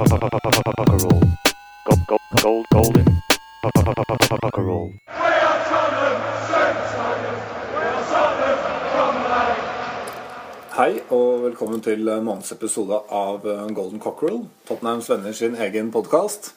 [0.00, 0.20] Golden.
[4.40, 4.92] Puckerall.
[10.72, 16.54] Hei og velkommen til månedens episode av Golden Cockerel, Tottenhams venner sin egen podkast.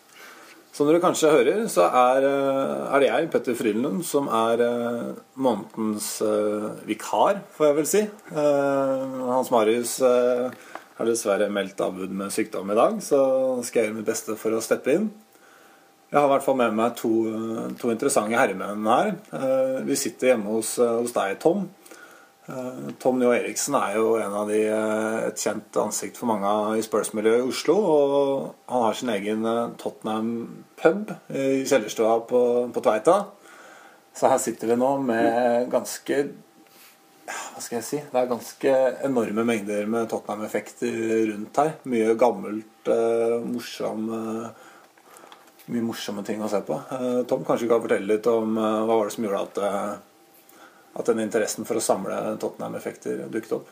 [0.71, 4.64] Som dere kanskje hører, så er, er det jeg, Petter Frydenlund, som er
[5.36, 8.05] månedens uh, vikar, får jeg vel si.
[8.32, 10.48] Uh, Hans Marius eh,
[10.97, 13.20] har dessverre meldt avbud med sykdom i dag, så
[13.65, 15.07] skal jeg gjøre mitt beste for å steppe inn.
[16.13, 17.09] Jeg har i hvert fall med meg to,
[17.81, 19.16] to interessante herremenn her.
[19.33, 21.66] Eh, Vi sitter hjemme hos, hos deg, Tom.
[22.45, 26.77] Eh, Tom Njå Eriksen er jo en av de, eh, et kjent ansikt for mange
[26.77, 27.75] i Spurs-miljøet i Oslo.
[27.81, 32.44] Og han har sin egen eh, Tottenham-pub i kjellerstua på,
[32.75, 33.17] på Tveita.
[34.13, 36.19] Så her sitter vi nå med ganske
[37.23, 38.00] Hva skal jeg si?
[38.12, 38.72] Det er ganske
[39.08, 40.95] enorme mengder med Tottenham-effekter
[41.31, 41.75] rundt her.
[41.88, 44.70] Mye gammelt, eh, morsom eh,
[45.72, 46.75] Mye morsomme ting å se på.
[46.92, 49.62] Eh, Tom, kanskje du kan fortelle litt om eh, hva var det som gjorde at
[49.64, 49.94] eh,
[50.94, 53.72] at den interessen for å samle Tottenham-effekter dukket opp?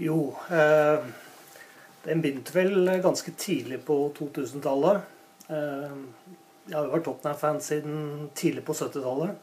[0.00, 1.08] Jo, eh,
[2.04, 5.00] den begynte vel ganske tidlig på 2000-tallet.
[5.48, 5.96] Eh,
[6.68, 9.34] jeg har jo vært Tottenham-fan siden tidlig på 70-tallet.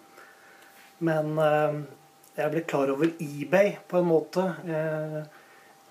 [1.04, 1.36] Men
[2.38, 5.22] jeg ble klar over eBay på en måte eh,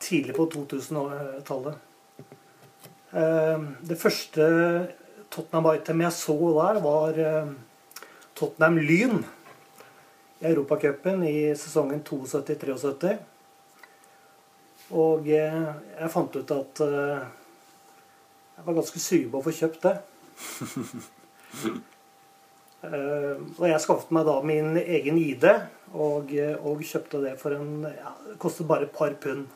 [0.03, 1.79] tidlig på 2000-tallet.
[3.11, 4.45] Eh, det første
[5.33, 7.51] Tottenham-item jeg så der, var eh,
[8.39, 9.25] Tottenham Lyn
[10.39, 13.17] i Europacupen i sesongen 72-73.
[14.95, 15.67] Og eh,
[15.99, 17.27] jeg fant ut at eh,
[18.57, 19.99] jeg var ganske sugen på å få kjøpt det.
[22.87, 25.47] Eh, og jeg skaffet meg da min egen ID
[25.97, 29.47] og, eh, og kjøpte det for en ja, Det kostet bare et par pund.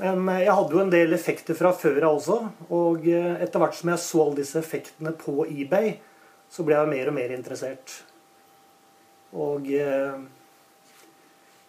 [0.00, 2.38] Men eh, jeg hadde jo en del effekter fra før av også.
[2.76, 5.96] Og eh, etter hvert som jeg så alle disse effektene på eBay,
[6.52, 8.00] så ble jeg mer og mer interessert.
[9.36, 10.22] Og jeg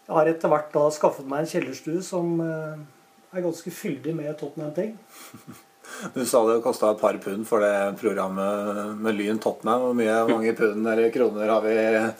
[0.07, 4.93] har etter hvert da skaffet meg en kjellerstue som er ganske fyldig med Tottenham-ting.
[6.13, 9.87] Du sa det kosta et par pund for det programmet med Lyn Tottenham.
[9.87, 11.75] Hvor mye mange pund eller kroner har vi,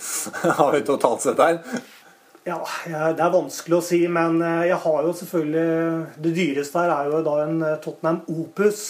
[0.59, 1.61] har vi totalt sett her?
[2.47, 6.93] Ja, det er vanskelig å si, men eh, jeg har jo selvfølgelig Det dyreste her
[6.93, 8.83] er jo da en eh, Tottenham Opus.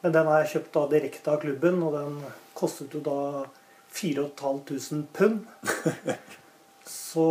[0.00, 2.20] Men den har jeg kjøpt da direkte av klubben, og den
[2.56, 3.18] kostet jo da
[3.96, 5.42] 4500 pund.
[6.90, 7.26] Så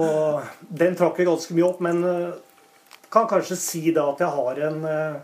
[0.59, 2.37] den trakk jeg ganske mye opp, men eh,
[3.11, 5.19] kan kanskje si da at jeg har en eh,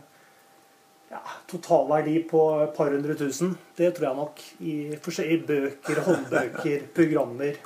[1.12, 1.22] ja,
[1.52, 3.56] totalverdi på et par hundre tusen.
[3.78, 4.44] Det tror jeg nok.
[4.66, 7.60] I forskjellige bøker, håndbøker, programmer,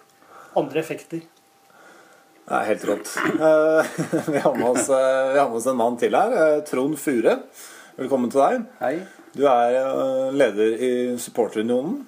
[0.60, 1.24] andre effekter.
[2.50, 3.12] Det er helt rått.
[3.30, 3.90] Eh,
[4.34, 6.34] Vi har med oss, eh, vi har med oss en mann til her.
[6.34, 7.36] eh, Trond Fure.
[8.00, 8.64] Velkommen til deg.
[8.80, 8.96] Hei.
[9.36, 12.00] Du er leder i Supporterunionen.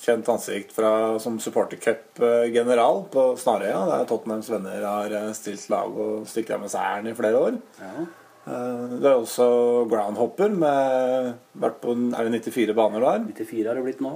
[0.00, 6.56] Kjent ansikt fra, som supportercup-general på Snarøya, der Tottenhams venner har stilt lag og stykka
[6.62, 7.58] med seieren i flere år.
[7.82, 8.06] Ja.
[8.46, 13.26] Eh, Du er også groundhopper med vært på er det 94 baner der.
[13.34, 14.14] 94 har det blitt nå.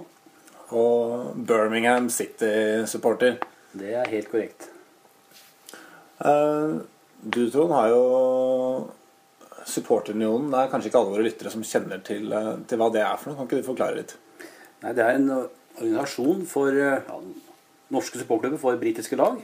[0.72, 3.38] Og Birmingham City-supporter.
[3.76, 4.68] Det er helt korrekt.
[6.24, 6.80] Eh,
[7.22, 8.90] Du, Trond, har jo
[9.64, 10.50] Supporterunionen.
[10.50, 13.16] Det er kanskje ikke alle våre lyttere som kjenner til, eh, til hva det er
[13.16, 13.36] for noe.
[13.38, 14.16] Kan ikke du forklare litt?
[14.82, 15.28] Nei, det er en
[15.78, 16.98] organisasjon for ja,
[17.92, 19.38] norske supporterklubber for britiske lag,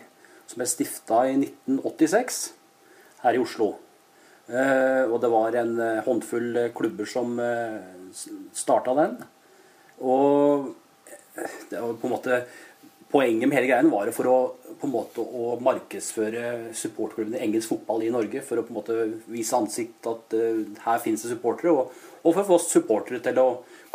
[0.49, 2.53] som ble stifta i 1986
[3.22, 3.77] her i Oslo.
[4.48, 7.34] Eh, og det var en eh, håndfull eh, klubber som
[8.56, 9.19] starta den.
[10.00, 10.72] Og
[11.69, 12.41] det var på en måte
[13.08, 14.32] Poenget med hele greien var for å,
[14.76, 18.42] på en måte, å markedsføre supportklubbene i engelsk fotball i Norge.
[18.44, 18.97] For å på en måte
[19.32, 20.34] vise ansikt at
[20.84, 21.72] her finnes det supportere.
[21.72, 23.47] Og, og for å få supportere til å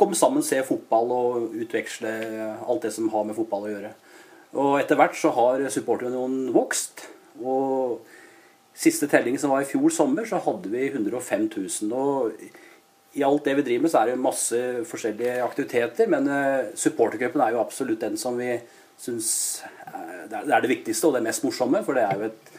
[0.02, 2.16] komme sammen, se fotball og utveksle
[2.66, 3.94] alt det som har med fotball å gjøre.
[4.66, 7.06] Og etter hvert så har supporterunionen vokst.
[7.38, 8.02] Og
[8.74, 11.92] siste telling som var i fjor sommer, så hadde vi 105 000.
[11.94, 12.32] Og
[13.14, 16.10] i alt det vi driver med, så er det masse forskjellige aktiviteter.
[16.10, 18.56] Men supportergruppen supportercupen er jo absolutt den som vi
[19.00, 19.30] syns
[20.30, 21.84] det, er, det viktigste og det mest morsomme.
[21.86, 22.56] For det er jo et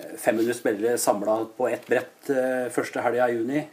[0.00, 2.32] uh, 500 spillere samla på ett brett
[2.72, 3.66] første helga i juni.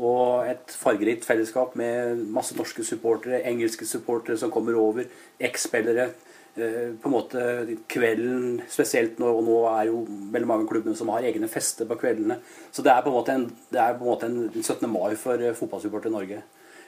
[0.00, 5.06] Og et fargerikt fellesskap med masse norske supportere, engelske supportere som kommer over,
[5.42, 6.12] eks-spillere.
[6.60, 7.42] Eh, på en måte
[7.88, 10.02] kvelden spesielt nå, og nå er jo
[10.34, 12.36] veldig mange klubbene som har egne fester på kveldene.
[12.72, 14.84] Så det er på en måte en, en, måte en 17.
[14.90, 16.42] mai for eh, fotballsupportere i Norge.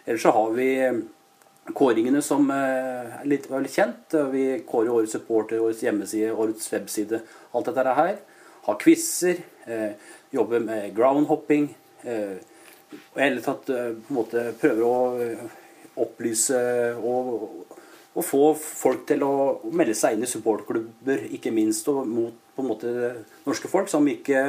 [0.04, 1.00] Ellers så har vi eh,
[1.78, 4.18] kåringene som er litt, er litt kjent.
[4.34, 7.22] Vi kårer årets supporter, årets hjemmeside, årets webside.
[7.56, 8.16] Alt dette her.
[8.66, 9.40] Har quizer.
[9.64, 9.92] Eh,
[10.34, 11.70] jobber med groundhopping.
[12.02, 12.36] Eh,
[12.92, 14.96] og i hele tatt på en måte prøver å
[16.02, 16.58] opplyse
[17.00, 17.46] og,
[18.12, 19.34] og få folk til å
[19.72, 22.90] melde seg inn i supportklubber, ikke minst, og mot på en måte
[23.46, 24.42] norske folk som ikke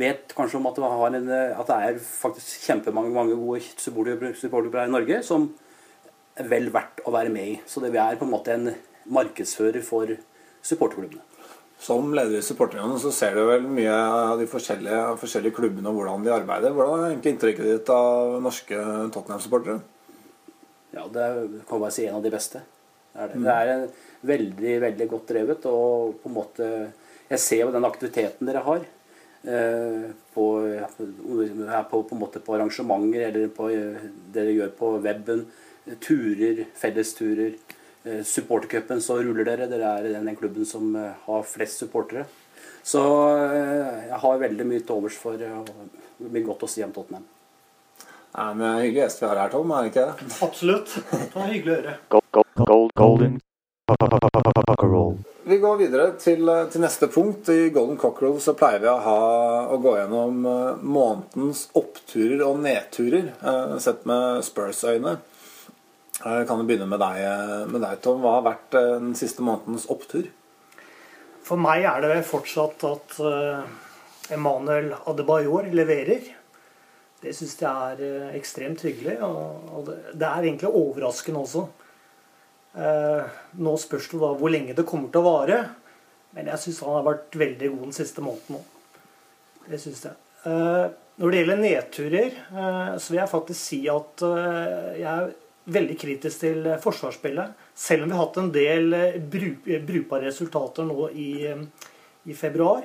[0.00, 4.80] vet kanskje om at det, har en, at det er faktisk kjempemange mange gode supporterklubber
[4.80, 5.50] her i Norge som
[6.40, 7.58] er vel verdt å være med i.
[7.68, 8.72] Så det vi er på en måte en
[9.12, 10.14] markedsfører for
[10.64, 11.28] supporterklubbene.
[11.82, 15.98] Som leder i supporterne så ser du vel mye av de forskjellige, forskjellige klubbene og
[15.98, 16.72] hvordan de arbeider.
[16.76, 18.78] Hvordan er egentlig inntrykket ditt av norske
[19.12, 19.82] Tottenham-supportere?
[20.94, 22.62] Ja, det kan kan bare si en av de beste.
[23.12, 23.42] Det er, det.
[23.44, 23.86] det er en
[24.32, 25.68] veldig, veldig godt drevet.
[25.70, 26.72] Og på en måte
[27.32, 28.88] Jeg ser jo den aktiviteten dere har.
[29.42, 30.46] Eh, på,
[31.90, 33.68] på, på, måte på arrangementer eller på
[34.34, 35.46] dere gjør på weben.
[36.00, 37.56] Turer, fellesturer.
[38.04, 39.68] Eh, supportercupen så ruller dere.
[39.70, 42.26] Dere er den klubben som eh, har flest supportere.
[42.82, 43.02] Så
[43.38, 47.26] eh, jeg har veldig mye til overs for Det blir godt å si om Tottenham.
[48.32, 49.72] Nei, men det er hyggelig gjest vi har her, Tom.
[49.76, 50.28] er det ikke det?
[50.48, 50.98] Absolutt.
[51.12, 51.96] Det var hyggelig å høre.
[52.16, 53.40] Gold, gold, gold, golden
[54.82, 55.18] cockerel.
[55.44, 57.48] Vi går videre til, til, neste punkt.
[57.48, 59.18] I Golden Cockerel så pleier vi å, ha,
[59.74, 60.44] å gå gjennom
[60.82, 63.32] månedens oppturer og nedturer,
[63.82, 65.16] sett med Spurs-øyne.
[66.22, 67.24] Jeg kan jo begynne med deg,
[67.72, 68.22] med deg, Tom.
[68.22, 70.28] Hva har vært den siste månedens opptur?
[71.42, 73.18] For meg er det fortsatt at
[74.32, 76.30] Emanuel Adebayor leverer.
[77.22, 79.18] Det syns jeg er ekstremt hyggelig.
[79.22, 81.66] Og det er egentlig overraskende også.
[83.62, 85.60] Nå spørs det da hvor lenge det kommer til å vare.
[86.34, 88.98] Men jeg syns han har vært veldig god den siste måneden òg.
[89.68, 90.16] Det syns jeg.
[91.20, 92.40] Når det gjelder nedturer,
[92.98, 95.30] så vil jeg faktisk si at jeg er
[95.72, 97.52] veldig kritisk til forsvarsspillet.
[97.78, 98.96] Selv om vi har hatt en del
[99.30, 101.30] brukbare resultater nå i,
[102.26, 102.82] i februar,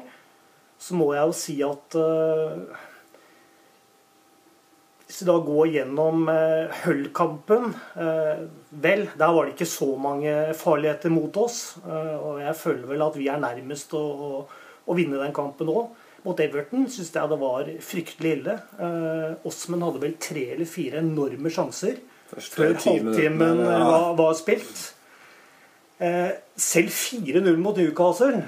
[0.77, 2.85] så må jeg jo si at uh,
[5.07, 8.41] Hvis vi da går gjennom uh, Hull-kampen uh,
[8.83, 11.77] Vel, der var det ikke så mange farligheter mot oss.
[11.87, 14.43] og jeg føler vel at vi er nærmest å, å,
[14.85, 15.95] å vinne den kampen òg.
[16.27, 18.57] Mot Everton syns jeg det var fryktelig ille.
[19.47, 22.01] Osmen hadde vel tre eller fire enorme sjanser
[22.35, 24.93] før halvtimen var, var, spilt.
[25.97, 28.43] Eh, selv 4-0 mot Newcastle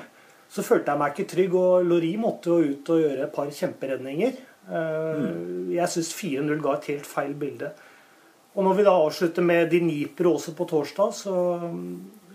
[0.50, 3.52] så følte jeg meg ikke trygg, og Lori måtte jo ut og gjøre et par
[3.54, 4.38] kjemperedninger.
[4.70, 5.72] Eh, mm.
[5.74, 7.72] Jeg syns 4-0 ga et helt feil bilde.
[8.58, 11.36] Og når vi da avslutter med Dnipro også på torsdag, så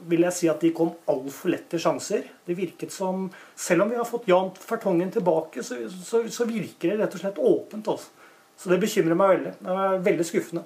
[0.09, 2.27] vil jeg si at de kom altfor lett til sjanser.
[2.45, 3.27] Det virket som
[3.57, 7.25] Selv om vi har fått Jan Fertongen tilbake, så, så, så virker det rett og
[7.25, 7.91] slett åpent.
[7.95, 8.29] Også.
[8.61, 9.57] Så det bekymrer meg veldig.
[9.61, 10.65] Det er veldig skuffende.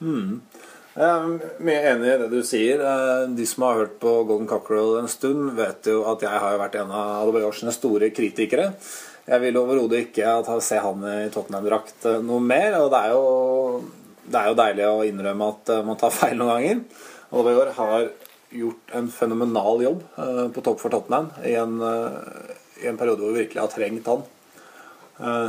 [0.00, 0.40] Mm.
[0.90, 2.82] Jeg er mye enig i det du sier.
[3.30, 6.80] De som har hørt på Golden Cockerel en stund, vet jo at jeg har vært
[6.80, 8.72] en av Adebayorsene store kritikere.
[9.28, 12.78] Jeg vil overhodet ikke se han i Tottenham-drakt noe mer.
[12.80, 13.84] Og det er, jo,
[14.26, 16.82] det er jo deilig å innrømme at man tar feil noen ganger.
[17.30, 18.10] Og Adebayor har
[18.50, 20.02] gjort en fenomenal jobb
[20.56, 21.76] på topp for Tottenham i en,
[22.82, 24.24] i en periode hvor vi virkelig har trengt han.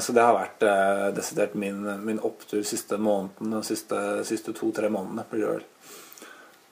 [0.04, 3.98] Så det har vært eh, desidert min, min opptur siste måneden, de siste,
[4.28, 5.24] siste to-tre månedene.
[5.32, 5.64] blir det vel.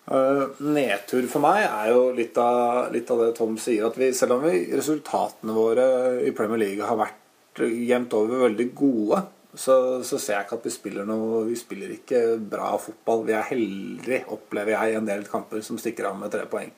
[0.10, 3.86] Nedtur for meg er jo litt av, litt av, det Tom sier.
[3.86, 5.90] at vi, Selv om vi, resultatene våre
[6.26, 9.22] i Premier League har vært jevnt over veldig gode,
[9.54, 9.76] så,
[10.06, 13.26] så, ser jeg ikke at vi spiller noe Vi spiller ikke bra fotball.
[13.28, 16.74] Vi er heldige, opplever jeg, i en del kamper som stikker av med tre poeng.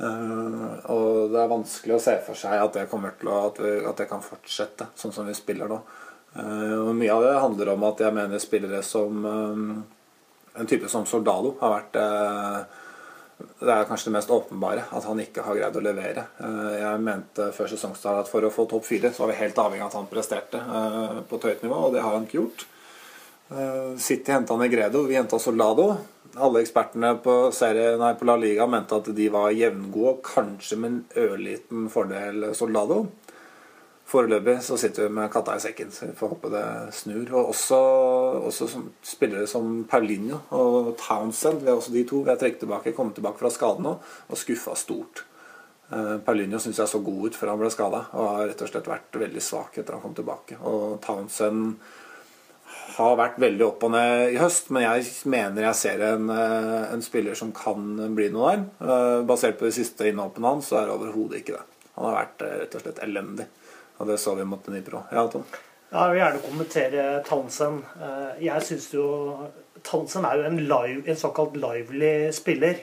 [0.00, 3.00] Uh, og det er vanskelig å se for seg at det å,
[3.36, 5.80] at, vi, at det kan fortsette sånn som vi spiller nå.
[6.34, 9.72] Uh, og Mye av det handler om at jeg mener spillere som um,
[10.60, 12.78] en type som Soldado har vært uh,
[13.60, 16.26] Det er kanskje det mest åpenbare at han ikke har greid å levere.
[16.76, 19.86] jeg mente før sesongstart at for å få topp fire så var vi helt avhengig
[19.86, 20.60] av at han presterte
[21.28, 22.66] på et høyt nivå, og det har han ikke gjort.
[23.96, 25.88] City henta Negredo, vi henta Soldado
[26.38, 30.90] alle ekspertene på, serie, nei, på, La Liga mente at de var jevngode, kanskje med
[30.92, 33.02] en ørliten fordel Soldado.
[34.10, 36.64] Foreløpig så sitter vi med katta i sekken, så vi får håpe det
[36.98, 37.28] snur.
[37.30, 37.78] Og også,
[38.48, 42.24] også som, spillere som Paulinho og Townsend, vi er også de to.
[42.26, 45.24] Vi har trukket tilbake, kommet tilbake fra skaden nå og skuffa stort.
[45.90, 48.70] Uh, Paulinho syns jeg så god ut før han ble skada, og har rett og
[48.72, 50.58] slett vært veldig svak etter han kom tilbake.
[50.58, 51.78] Og Townsend
[52.96, 56.92] har vært veldig opp og ned i høst, men jeg mener jeg ser en, eh,
[56.94, 57.86] en spiller som kan
[58.16, 58.64] bli noe der.
[58.80, 61.64] Eh, basert på de siste innhoppene hans, så er det overhodet ikke det.
[61.96, 63.46] Han har vært eh, rett og slett elendig.
[64.00, 65.04] Og det så vi mot Dnipro.
[65.12, 65.44] Ja, Tom?
[65.90, 67.82] Jeg vil gjerne kommentere Townsend.
[68.40, 69.06] Jeg syns jo
[69.84, 72.80] Townsend er jo en, live, en, såkalt lively spiller.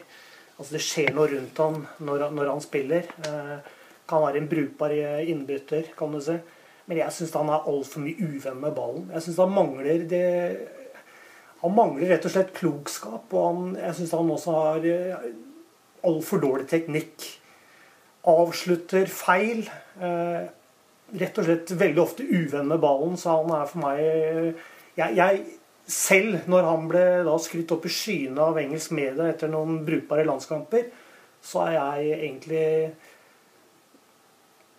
[0.57, 3.09] Altså Det skjer noe rundt ham når, når han spiller.
[4.07, 4.93] Kan være en brukbar
[5.23, 6.37] innbytter, kan du si.
[6.87, 9.07] Men jeg syns han er altfor mye uvenn med ballen.
[9.15, 10.27] Jeg synes han mangler det
[11.63, 13.33] Han mangler rett og slett klokskap.
[13.33, 15.25] Og han, jeg syns han også har eh,
[16.05, 17.25] altfor dårlig teknikk.
[18.27, 19.65] Avslutter feil.
[21.15, 24.01] Rett og slett veldig ofte uvenn med ballen, så han er for meg
[24.97, 25.43] jeg, jeg
[25.87, 30.25] selv når han ble da skrytt opp i skyene av engelsk media etter noen brukbare
[30.27, 30.89] landskamper,
[31.47, 32.65] så er jeg egentlig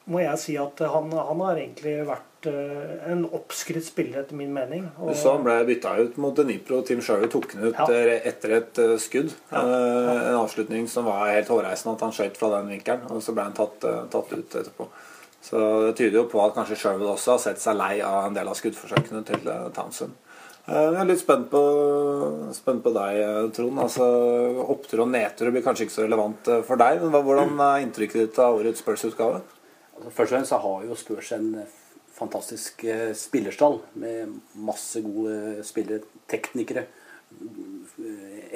[0.08, 4.54] Må jeg si at han, han har egentlig vært eh, en oppskrytt spiller, etter min
[4.56, 4.86] mening.
[5.04, 5.10] Og...
[5.20, 6.78] så han ble bytta ut mot Dnipro.
[6.88, 7.84] Team Sherwood tok han ut Ja.
[7.92, 9.34] eh, etter et eh, skudd.
[9.52, 9.60] Ja.
[9.60, 13.04] Eh, En avslutning som var helt hårreisende, at han skøyt fra den vinkelen.
[13.12, 14.88] Og så ble han tatt, tatt ut etterpå.
[15.42, 18.36] Så det tyder jo på at kanskje Sherwood også har sett seg lei av en
[18.36, 20.16] del av skuddforsøkene til eh, Townsend.
[20.66, 21.62] Eh, Jeg er litt spent på,
[22.56, 23.78] spent på deg, eh, Trond.
[23.84, 24.08] Altså,
[24.66, 27.04] Opptur og nedtur blir kanskje ikke så relevant for deg.
[27.04, 29.42] Men hvordan er inntrykket ditt av årets Spurs-utgave?
[29.96, 31.52] Altså, først og fremst så har jo Spurs en
[32.18, 32.82] fantastisk
[33.14, 34.32] spillerstall med
[34.66, 36.82] masse gode spillere, teknikere,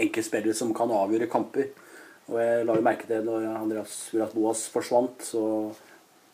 [0.02, 1.68] enkeltspillere som kan avgjøre kamper.
[2.26, 5.44] Og jeg la jo merke til når Andreas Uras Boas forsvant, så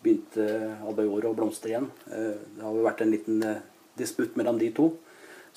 [0.03, 0.45] begynte
[0.87, 1.91] Albayor å blomstre igjen.
[2.13, 3.61] Eh, Det har jo vært en liten eh,
[3.99, 4.93] disputt mellom de to.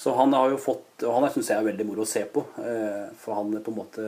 [0.01, 2.41] Så han har jo fått Og han syns jeg er veldig moro å se på.
[2.63, 4.05] eh, For han på en måte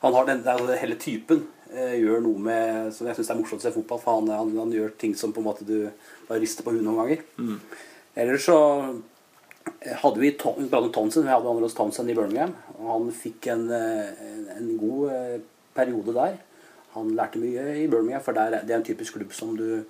[0.00, 0.42] Han har den,
[0.78, 1.42] hele typen
[1.74, 4.00] eh, gjør noe med Som jeg syns er morsomt å se fotball.
[4.00, 5.90] For han, han, han gjør ting som på en måte du
[6.28, 7.24] bare rister på huet noen ganger.
[8.14, 8.56] Ellers så
[10.02, 10.68] hadde vi Tom- vi
[11.28, 12.54] hadde Anders Townsend i Birmingham.
[12.78, 15.38] Og han fikk en, eh, en, en god eh,
[15.74, 16.38] periode der.
[16.94, 19.84] Han lærte mye i Birmingham, for er- det er en typisk klubb som du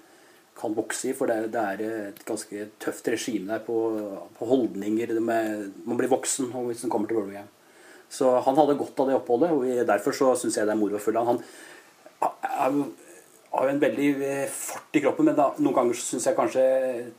[0.59, 1.13] kan vokse i.
[1.17, 3.77] For det, det er et ganske tøft regime der på,
[4.39, 5.15] på holdninger.
[5.21, 7.49] Med, man blir voksen hvis man kommer til Birmingham.
[8.13, 10.99] Så han hadde godt av det oppholdet, og derfor så syns jeg det er moro
[10.99, 11.39] å følge han.
[12.21, 12.83] Han
[13.53, 16.63] har jo en veldig eh, fart i kroppen, men da, noen ganger syns jeg kanskje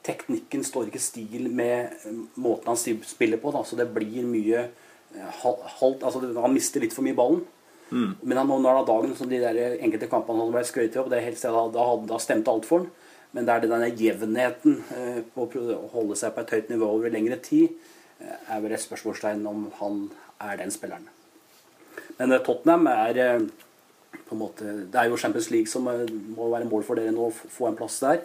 [0.06, 1.98] teknikken står ikke stil med
[2.42, 3.52] måten han spiller på.
[3.54, 7.42] Da, så det blir mye eh, halvt altså Han mister litt for mye ballen.
[7.94, 11.22] Men han, når han dagen som de der enkelte kampene han ble skrøyt opp, det
[11.26, 12.92] helst, da, da, da stemte alt for han.
[13.34, 17.14] Men det er denne jevnheten eh, på å holde seg på et høyt nivå over
[17.14, 17.74] lengre tid,
[18.22, 20.04] eh, er vel et spørsmålstegn om han
[20.44, 21.08] er den spilleren.
[22.20, 23.48] Men eh, Tottenham er
[24.24, 27.30] på en måte, Det er jo Champions League som må være mål for dere nå,
[27.30, 28.22] å få en plass der.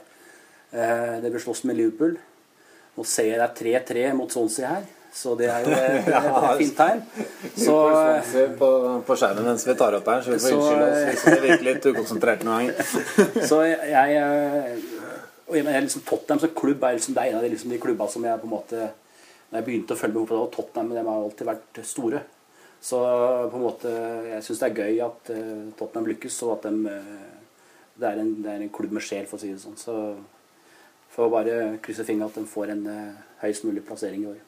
[0.68, 2.18] Det blir slåss med Liverpool.
[2.96, 4.84] Nå ser jeg det er 3-3 mot Swansea her,
[5.14, 7.02] så det er jo et, et fint tegn.
[7.56, 7.76] Så
[8.58, 8.70] på,
[9.06, 11.42] på skjermen mens vi tar opp her, så vi får unnskylde oss eh, hvis vi
[11.46, 12.94] virker litt ukonsentrert noen ganger.
[13.50, 17.32] Så jeg, jeg, eh, og jeg mener liksom Tottenham som klubb er liksom, det er
[17.32, 18.80] en av de, liksom, de klubba som jeg på en måte
[19.48, 22.24] Når jeg begynte å følge med og Tottenham de har alltid vært store.
[22.84, 23.92] Så på en måte
[24.28, 26.98] jeg syns det er gøy at uh, Tottenham lykkes, og at de,
[27.96, 29.80] det, er en, det er en klubb med sjel, for å si det sånn.
[29.80, 29.96] Så
[31.16, 34.44] får bare krysse fingrene at de får en uh, høyest mulig plassering i år.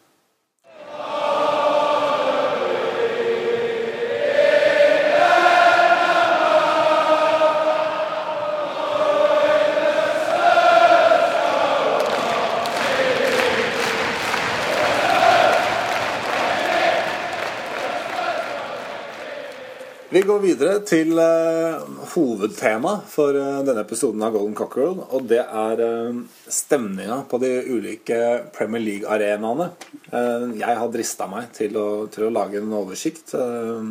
[20.10, 21.84] Vi går videre til uh,
[22.16, 24.96] hovedtema for uh, denne episoden av Golden Cockerel.
[25.14, 26.16] Og det er uh,
[26.50, 28.18] stemninga på de ulike
[28.56, 29.68] Premier League-arenaene.
[30.10, 33.86] Uh, jeg har drista meg til å, til å lage en oversikt eh,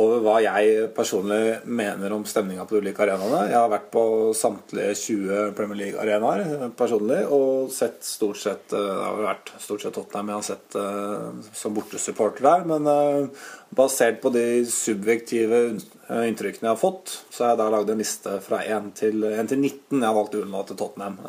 [0.00, 3.42] over hva jeg personlig mener om stemninga på de ulike arenaene.
[3.50, 4.04] Jeg har vært på
[4.36, 9.96] samtlige 20 Premier League-arenaer personlig og sett stort sett eh, Det har vært stort sett
[9.96, 12.64] Tottenham jeg har sett eh, som bortesupporter der.
[12.70, 13.42] Men eh,
[13.76, 15.60] basert på de subjektive
[16.08, 19.52] inntrykkene jeg har fått, så har jeg da lagd en liste fra 1 til, 1
[19.52, 20.00] til 19.
[20.00, 21.20] Jeg har valgt å unnlate Tottenham.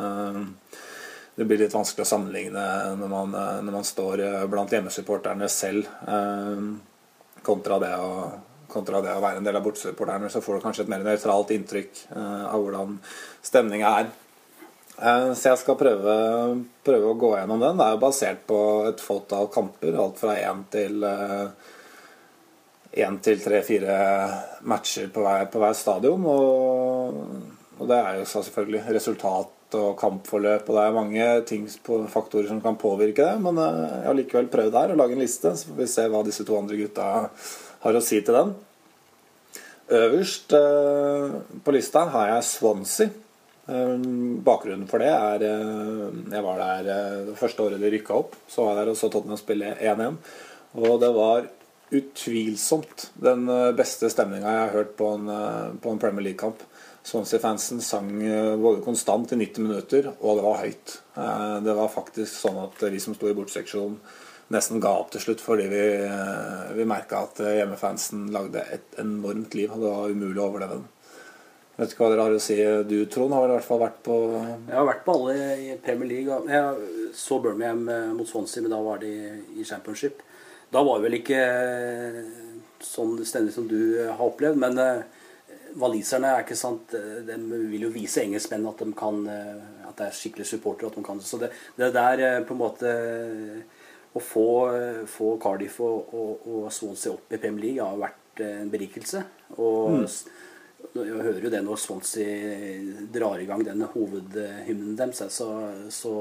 [1.34, 2.64] Det blir litt vanskelig å sammenligne
[3.00, 5.88] når man, når man står blant hjemmesupporterne selv,
[7.48, 8.12] kontra det å
[8.74, 11.54] kontra det å være en del av bortesupporterne, så får du kanskje et mer nøytralt
[11.56, 12.98] inntrykk eh, av hvordan
[13.46, 14.10] stemninga er.
[14.98, 16.18] Eh, så jeg skal prøve,
[16.86, 17.80] prøve å gå gjennom den.
[17.80, 21.08] Det er jo basert på et fåtall kamper, alt fra én til
[22.94, 23.98] én til tre-fire
[24.70, 26.26] matcher på hver, på hver stadion.
[26.30, 27.20] Og,
[27.80, 32.46] og det er jo selvfølgelig resultat og kampforløp, og det er mange ting på faktorer
[32.52, 33.42] som kan påvirke det.
[33.42, 36.08] Men eh, jeg har likevel prøvd her å lage en liste, så får vi se
[36.12, 37.08] hva disse to andre gutta
[37.84, 38.54] har å si til den.
[39.94, 43.10] Øverst eh, på lista har jeg Swansea.
[43.68, 43.98] Eh,
[44.44, 48.38] bakgrunnen for det er eh, Jeg var der det første året de rykka opp.
[48.48, 50.18] Så var jeg der og så Tottenham spille 1-1.
[50.80, 51.50] Og det var
[51.94, 53.46] utvilsomt den
[53.78, 55.28] beste stemninga jeg har hørt på en,
[55.78, 56.64] på en Premier League-kamp.
[57.06, 58.08] Swansea-fansen sang
[58.64, 60.96] både konstant i 90 minutter, og det var høyt.
[61.68, 64.00] Det var faktisk sånn at vi som sto i bortseksjonen,
[64.54, 69.00] nesten ga opp til slutt fordi vi, eh, vi merka at eh, hjemmefansen lagde et
[69.02, 70.90] enormt liv, og det var umulig å overleve den.
[71.74, 72.58] Vet ikke hva dere har å si.
[72.86, 76.12] Du, Trond, har i hvert fall vært på Jeg har vært på alle i Premier
[76.12, 76.38] League.
[76.54, 79.12] Jeg så Birmingham eh, mot Swansea, men da var de
[79.58, 80.22] i championship.
[80.74, 81.42] Da var det vel ikke
[82.84, 84.80] sånn stendig som du har opplevd, men
[85.78, 87.36] waliserne er ikke sant De
[87.70, 90.90] vil jo vise engelskmenn at de kan At det er skikkelig supportere.
[90.94, 92.94] De Så det, det der på en måte
[94.14, 98.44] Å få, eh, få Cardiff og, og, og Swansea opp i Premier League har vært
[98.46, 99.24] eh, en berikelse.
[99.58, 100.06] Og mm.
[101.00, 105.50] jeg hører jo det når Swansea drar i gang den hovedhymnen deres, så,
[105.90, 106.14] så,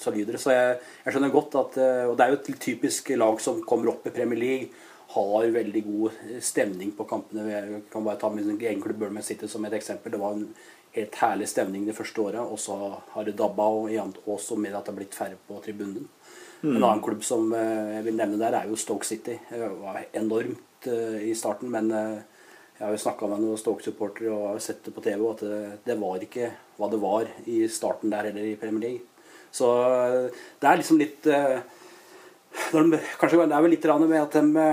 [0.00, 0.40] så lyder det.
[0.40, 3.60] Så jeg, jeg skjønner godt at eh, Og det er jo et typisk lag som
[3.68, 4.84] kommer opp i Premier League,
[5.14, 7.44] har veldig god stemning på kampene.
[7.50, 10.10] Jeg kan bare ta min egen klubb Burman City som et eksempel.
[10.10, 10.48] Det var en
[10.94, 12.76] helt herlig stemning det første året, og så
[13.12, 16.08] har det dabba og også med at det har blitt færre på tribunen.
[16.64, 19.36] En annen klubb som eh, jeg vil nevne der, er jo Stoke City.
[19.50, 22.22] Det var enormt eh, i starten, men eh,
[22.78, 25.42] jeg har jo snakka med noen Stoke-supportere og har sett det på TV, at
[25.84, 29.28] det, var ikke hva det var i starten der heller i Premier League.
[29.54, 29.68] Så
[30.58, 31.60] det er liksom litt de,
[33.20, 34.64] Kanskje det er vel litt med at de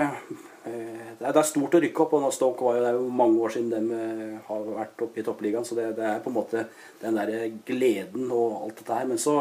[1.21, 3.53] det er, stort å rykke opp, og Stoke var jo, det er jo mange år
[3.53, 4.01] siden de
[4.47, 5.65] har vært oppe i toppligaen.
[5.65, 6.65] Så det, det er på en måte
[7.03, 9.07] den der gleden og alt dette her.
[9.09, 9.35] Men så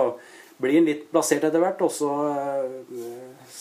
[0.61, 3.61] blir en litt plassert etter hvert, og så eh,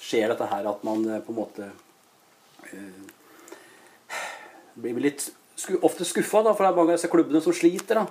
[0.00, 1.68] skjer dette her at man eh, på en måte
[2.72, 4.16] eh,
[4.78, 5.28] blir litt
[5.82, 8.00] ofte skuffa, da, for det er mange av disse klubbene som sliter.
[8.00, 8.06] da.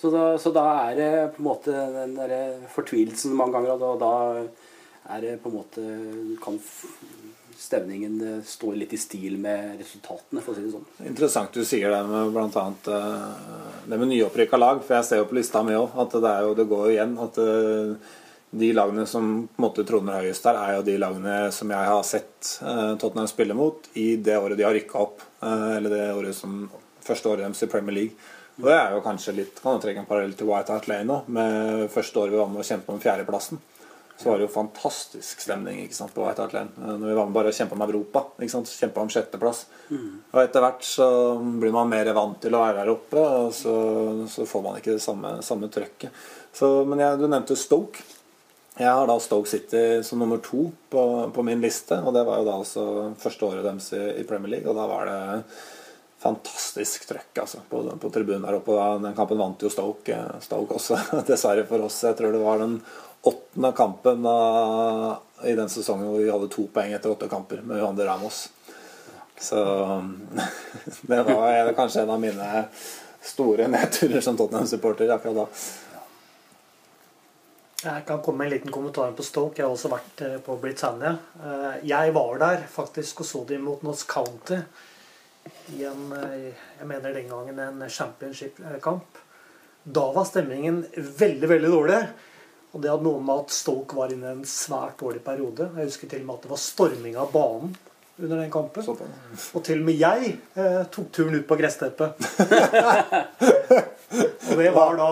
[0.00, 2.34] Så da, så da er det på en måte den der
[2.72, 4.12] fortvilelsen mange ganger, og da
[5.16, 5.84] er det på en måte
[6.44, 6.60] kan
[7.60, 10.86] stemningen eh, litt i stil med resultatene, for å si det sånn.
[11.10, 13.28] Interessant du sier det med annet eh,
[13.86, 16.56] det med nyopprykka lag, for jeg ser jo på lista mi òg at det, jo,
[16.56, 18.16] det går jo igjen at eh,
[18.50, 21.90] de lagene som på en måte troner høyest der, er jo de lagene som jeg
[21.92, 22.48] har sett
[22.98, 25.22] Tottenham spille mot i det året de har rykka opp.
[25.46, 26.64] Eller det året som
[27.06, 28.32] første året deres i Premier League.
[28.58, 31.06] Og det er jo kanskje litt Kan du trekke en parallell til White Hart Lane
[31.06, 33.62] nå, med første året vi var med å kjempe om fjerdeplassen.
[34.20, 36.68] Så var det jo fantastisk stemning ikke sant, på Hart Lane.
[36.76, 38.26] eh, Når vi var med bare å kjempe om Europa.
[38.38, 39.64] ikke sant, Kjempe om sjetteplass.
[39.90, 41.06] Og etter hvert så
[41.40, 43.74] blir man mer vant til å være der oppe, og så,
[44.28, 46.12] så får man ikke det samme, samme trøkket.
[46.52, 48.04] Så, men jeg, du nevnte Stoke.
[48.80, 51.02] Jeg har da Stoke City som nummer to på,
[51.34, 51.98] på min liste.
[52.04, 52.84] Og det var jo da altså
[53.20, 55.50] første året deres i, i Premier League, og da var det
[56.20, 58.76] fantastisk trøkk altså, på, på tribunen der oppe.
[59.04, 60.98] Den kampen vant jo Stoke, eh, Stoke også,
[61.30, 62.02] dessverre for oss.
[62.04, 62.78] Jeg tror det var den
[63.22, 67.80] åttende kampen uh, i den sesongen hvor vi hadde to poeng etter åtte kamper med
[67.80, 68.48] Johan de Ramos.
[69.40, 69.60] Så
[71.10, 72.64] det var kanskje en av mine
[73.20, 75.46] store nedturer som Tottenham-supporter akkurat da.
[77.80, 79.56] Jeg kan komme med en liten kommentar på Stoke.
[79.56, 81.14] Jeg har også vært eh, på Britannia.
[81.40, 84.58] Eh, Jeg var der faktisk og så dem mot Notts County
[85.72, 89.22] i en eh, Jeg mener den gangen en championship-kamp.
[89.84, 92.02] Da var stemningen veldig, veldig dårlig.
[92.70, 95.70] Og det hadde noe med at Stoke var inne i en svært dårlig periode.
[95.74, 97.72] Jeg husker til og med at det var storming av banen
[98.20, 98.84] under den kampen.
[98.84, 99.48] Såpass.
[99.56, 102.20] Og til og med jeg eh, tok turen ut på gressteppet.
[104.50, 105.08] og det var da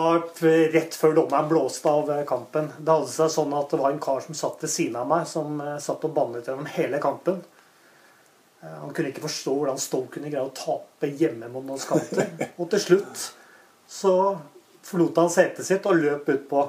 [0.74, 2.70] rett før dommeren blåste av eh, kampen.
[2.78, 5.26] Det hadde seg sånn at det var en kar som satt ved siden av meg,
[5.30, 7.36] som eh, satt og bannet gjennom hele kampen.
[8.62, 12.30] Eh, han kunne ikke forstå hvordan Stoke kunne greie å tape hjemme mot noen skanter.
[12.58, 13.30] Og til slutt
[13.88, 14.14] så
[14.84, 16.60] forlot han setet sitt og løp ut på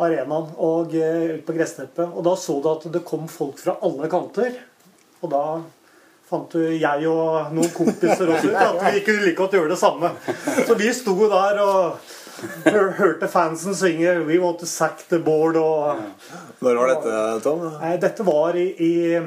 [0.00, 2.08] arenaen og eh, ut på gressteppet.
[2.08, 4.56] Og da så du at det kom folk fra alle kanter.
[5.22, 5.44] Og da
[6.32, 9.80] fant du jeg og noen kompiser også ut at vi kunne like godt gjøre det
[9.80, 10.12] samme.
[10.66, 12.10] Så vi sto der og
[12.98, 16.00] hørte fansen synge 'We want to sack the board' og
[16.60, 17.66] Når var dette, Tom?
[17.80, 19.20] Nei, dette var i, i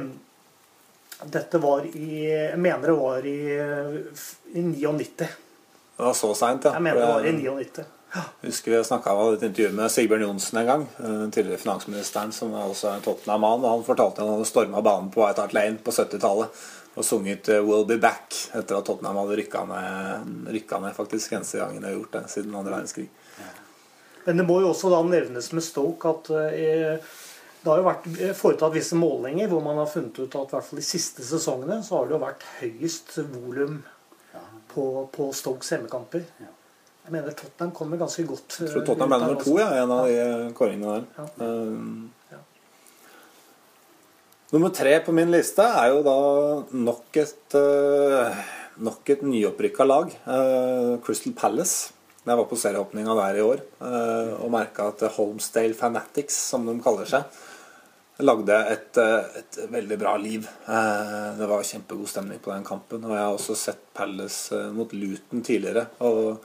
[1.31, 3.39] Dette var i Jeg mener det var i,
[4.53, 5.15] i 99.
[5.17, 5.29] Det
[6.03, 6.73] var så seint, ja.
[6.73, 7.85] Jeg mener det var i 99.
[8.41, 10.87] husker vi snakka av et intervju med Sigbjørn Johnsen en gang.
[10.97, 13.67] den Tidligere finansministeren, som er også er Tottenham-mann.
[13.67, 17.47] Han fortalte at han hadde storma banen på White Hart Lane på 70-tallet og sunget
[17.47, 21.81] 'Will 'We'll Be Back' etter at Tottenham hadde rykka ned, rykka ned faktisk eneste gangen
[21.81, 23.09] de har gjort det siden andre verdenskrig.
[24.25, 26.97] Men det må jo også da nevnes med Stoke at eh,
[27.61, 30.55] det har jo vært eh, foretatt visse målinger hvor man har funnet ut at i
[30.55, 33.83] hvert fall de siste sesongene så har det jo vært høyest volum
[34.73, 36.25] på, på Stokes hjemmekamper.
[37.05, 40.07] Jeg mener Tottenham kommer ganske godt Jeg tror Tottenham ble nummer to, ja, en av
[40.09, 41.07] de kåringene der.
[41.17, 41.25] Ja.
[41.45, 42.39] Um, Ja.
[44.53, 46.15] Nummer tre på min liste er jo da
[46.73, 48.33] nok et uh,
[48.81, 51.93] nok et nyopprykka lag, eh, Crystal Palace.
[52.25, 56.73] Jeg var på serieåpninga der i år eh, og merka at Holmesdale Fanatics, som de
[56.83, 57.23] kaller seg,
[58.25, 60.47] lagde et, eh, et veldig bra liv.
[60.67, 63.05] Eh, Det var kjempegod stemning på den kampen.
[63.05, 65.85] Og jeg har også sett Palace eh, mot Luton tidligere.
[66.01, 66.41] Og,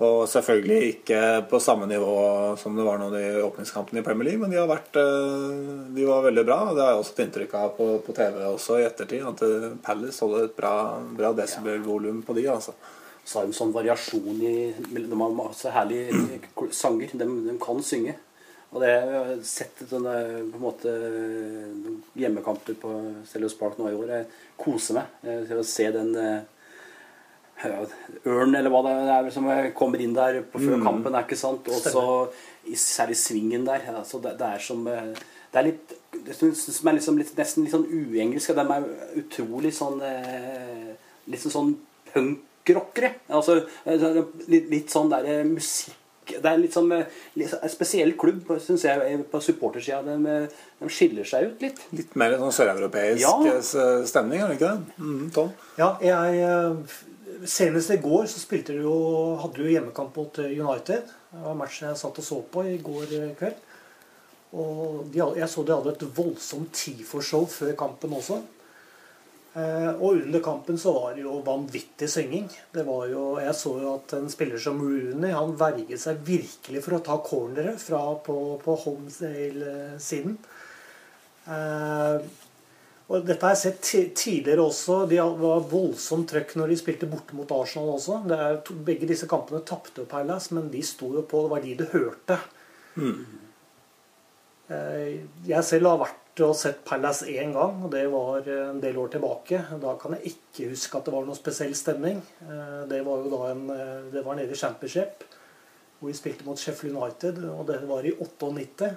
[0.00, 1.18] og selvfølgelig ikke
[1.50, 2.12] på samme nivå
[2.56, 5.58] som det var nå i åpningskampen i Premier League, men de har vært eh,
[5.92, 6.56] De var veldig bra.
[6.70, 9.26] og Det har jeg også et inntrykk av på, på TV også i ettertid.
[9.28, 10.72] At eh, Palace holder et bra,
[11.18, 12.72] bra desibelvolum på de, altså.
[13.28, 16.40] Så har de sånn variasjon i De har masse herlige
[16.82, 17.12] sanger.
[17.20, 18.16] De, de kan synge.
[18.70, 20.14] Og det jeg har sett sånne
[20.46, 20.94] på en måte
[22.16, 22.94] hjemmekamper på
[23.28, 24.14] Stelios Park nå i år.
[24.14, 24.30] Jeg
[24.64, 26.48] koser meg til å se den eh,
[28.26, 31.14] ørn, eller hva det er, som kommer inn der på før kampen.
[31.14, 31.68] er ikke sant?
[31.68, 32.04] Og så
[32.76, 33.82] særlig svingen der.
[33.96, 35.12] Altså det, det er som eh,
[35.50, 35.94] Det er litt
[36.26, 38.52] det synes- som er liksom litt, nesten litt sånn uengelsk.
[38.54, 38.90] De er
[39.22, 40.90] utrolig sånn eh,
[41.30, 41.74] Litt sånn
[42.12, 43.14] punkrockere.
[43.30, 45.96] Altså eh, litt, litt sånn der eh, musikk
[46.30, 46.92] det er litt sånn
[47.34, 49.98] litt, en spesiell klubb, syns jeg, på supportersida.
[50.06, 50.34] De,
[50.78, 51.80] de skiller seg ut litt.
[51.90, 53.56] Litt mer sånn søreuropeisk Ja.
[54.06, 54.94] stemning, er det ikke det?
[55.02, 55.50] Mm, Tom?
[55.80, 56.44] Ja, jeg
[57.46, 58.94] Senest i går så spilte du jo,
[59.40, 61.10] hadde du hjemmekamp mot eh, United.
[61.30, 63.66] Det var matchen jeg satt og så på i går eh, kveld.
[64.60, 68.40] Og de, jeg så de hadde et voldsomt TIFO-show før kampen også.
[69.50, 72.50] Eh, og under kampen så var det jo vanvittig synging.
[72.74, 76.84] Det var jo, jeg så jo at en spiller som Rooney han verget seg virkelig
[76.84, 80.36] for å ta corneret fra på, på Holmesdale-siden.
[81.50, 82.20] Eh,
[83.10, 85.00] og dette har jeg sett tidligere også.
[85.10, 88.20] De var voldsomt trøkk når de spilte borte mot Arsenal også.
[88.30, 91.42] Det er, begge disse kampene tapte jo Palace, men de sto jo på.
[91.42, 92.38] Det var de du hørte.
[92.94, 93.24] Mm.
[95.50, 99.10] Jeg selv har vært og sett Palace én gang, og det var en del år
[99.14, 99.58] tilbake.
[99.82, 102.22] Da kan jeg ikke huske at det var noen spesiell stemning.
[102.46, 105.24] Eh, Det var jo da en, eh, det var nede i Championship,
[105.98, 108.96] hvor de spilte mot Sheffield United, og det var i 98.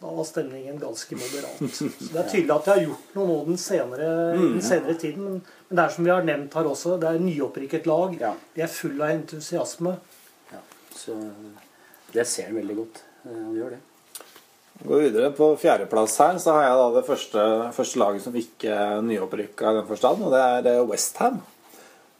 [0.00, 1.58] Da var stemningen ganske moderat.
[1.76, 4.08] Så det er tydelig at de har gjort noe nå den senere,
[4.38, 5.26] den senere tiden.
[5.26, 8.16] Men, men det er som vi har nevnt her også, det er nyopprykket lag.
[8.22, 8.32] Ja.
[8.56, 9.92] De er fulle av entusiasme.
[10.54, 10.62] Ja,
[10.96, 11.18] så
[12.14, 13.04] det ser en veldig godt.
[13.26, 13.82] Eh, Han gjør det.
[14.80, 17.42] Går videre På fjerdeplass her så har jeg da det første,
[17.76, 20.32] første laget som ikke er nyopprykka i den forstand, og
[20.64, 21.42] det er Westham.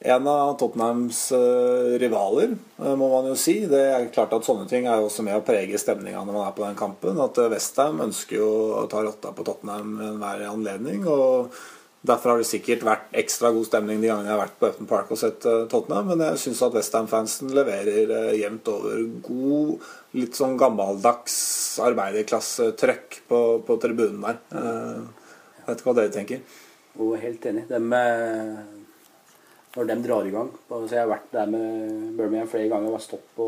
[0.00, 3.58] En av Tottenhams eh, rivaler, eh, må man jo si.
[3.68, 6.46] Det er klart at Sånne ting er jo også med å prege stemninga når man
[6.46, 7.20] er på den kampen.
[7.20, 8.48] At eh, Westham ønsker jo
[8.80, 11.04] å ta rotta på Tottenham ved enhver anledning.
[11.04, 11.52] og
[12.00, 14.88] Derfor har det sikkert vært ekstra god stemning de gangene jeg har vært på Upton
[14.88, 16.08] Park og sett Tottenham.
[16.14, 19.86] Men jeg syns at Westham-fansen leverer jevnt over god,
[20.16, 21.36] litt sånn gammeldags
[21.84, 24.40] arbeiderklassetrøkk på, på tribunen der.
[24.48, 26.60] Jeg vet ikke hva dere tenker.
[26.96, 27.68] Jo, helt enig.
[27.68, 27.84] De
[29.76, 32.98] når de drar i gang så Jeg har vært der med Birmingham flere ganger og
[32.98, 33.46] har stått på,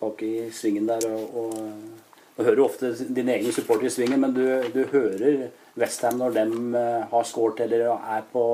[0.00, 1.04] bak i svingen der.
[1.10, 6.18] Og, og Du hører ofte dine egne supportere i svingen, men du, du hører Westham
[6.20, 6.46] når de
[6.78, 8.44] eh, har scoret eller er på,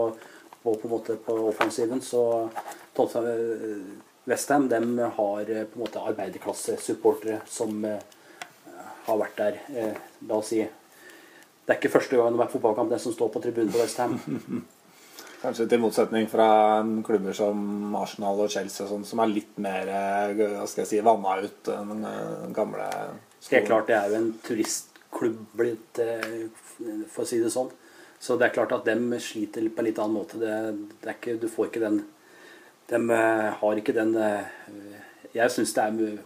[0.63, 2.03] på, på, en måte på offensiven.
[2.03, 2.49] Så
[4.29, 8.03] Westham har eh, på en måte arbeiderklassesupportere som eh,
[9.07, 9.63] har vært der.
[9.75, 9.95] eh,
[10.27, 10.65] La oss si
[11.69, 14.15] det er ikke første gang det er fotballkamp den som står på tribunen på Westham.
[15.39, 16.49] Kanskje til motsetning fra
[16.81, 20.83] en klubber som Arsenal og Chelsea, og sånt, som er litt mer eh, hva skal
[20.83, 23.53] jeg si, vanna ut enn den gamle skolen.
[23.53, 26.49] Helt klart, det er jo en turistklubb blitt, eh,
[27.13, 27.71] for å si det sånn.
[28.19, 30.41] Så det er klart at dem sliter på en litt annen måte.
[30.43, 30.55] Det,
[31.03, 32.01] det er ikke, du får ikke den
[32.89, 32.99] De
[33.61, 34.49] har ikke den eh,
[35.37, 36.19] Jeg syns det er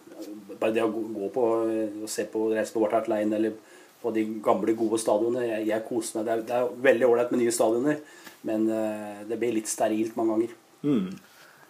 [0.61, 3.59] Bare det å gå på eh, og se på reise på White Hart Lane eller
[4.03, 6.27] på de gamle, gode stadionene Jeg, jeg koser meg.
[6.27, 8.01] Det er, det er veldig ålreit med nye stadioner,
[8.48, 10.57] men eh, det blir litt sterilt mange ganger.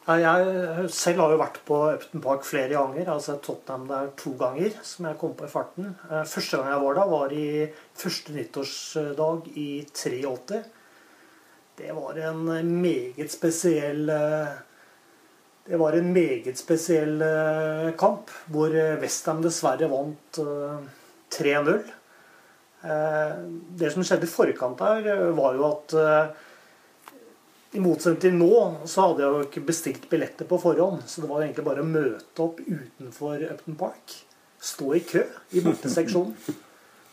[0.03, 3.05] Nei, Jeg selv har jo vært på Upton Park flere ganger.
[3.05, 5.93] Jeg har sett Tottenham der to ganger, som jeg kom på i farten.
[6.11, 7.47] Eh, Første gang jeg var der, var i
[8.03, 10.63] første nyttårsdag i 83.
[11.79, 12.43] Det var en
[12.83, 14.53] meget spesiell eh,
[15.71, 20.81] Det var en meget spesiell eh, kamp, hvor eh, Westham dessverre vant eh,
[21.39, 21.77] 3-0.
[22.83, 23.37] Eh,
[23.79, 26.49] Det som skjedde i forkant der, eh, var jo at eh,
[27.73, 28.53] i motsetning til nå,
[28.85, 31.07] så hadde jeg jo ikke bestilt billetter på forhånd.
[31.09, 34.17] Så det var egentlig bare å møte opp utenfor Upton Park.
[34.63, 35.25] Stå i kø
[35.57, 36.37] i borteseksjonen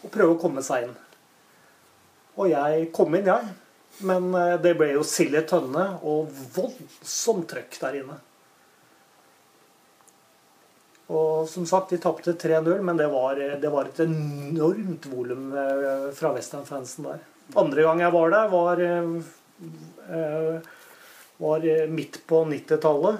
[0.03, 0.97] og prøve å komme seg inn.
[2.39, 3.55] Og jeg kom inn, jeg.
[4.05, 8.19] Men eh, det ble jo sild i tønne og voldsomt trøkk der inne.
[11.09, 16.09] Og som sagt, de tapte 3-0, men det var, det var et enormt volum eh,
[16.15, 17.23] fra Western-fansen der.
[17.57, 19.31] Andre gang jeg var der, var eh, eh,
[21.39, 23.15] var eh, midt på 90-tallet.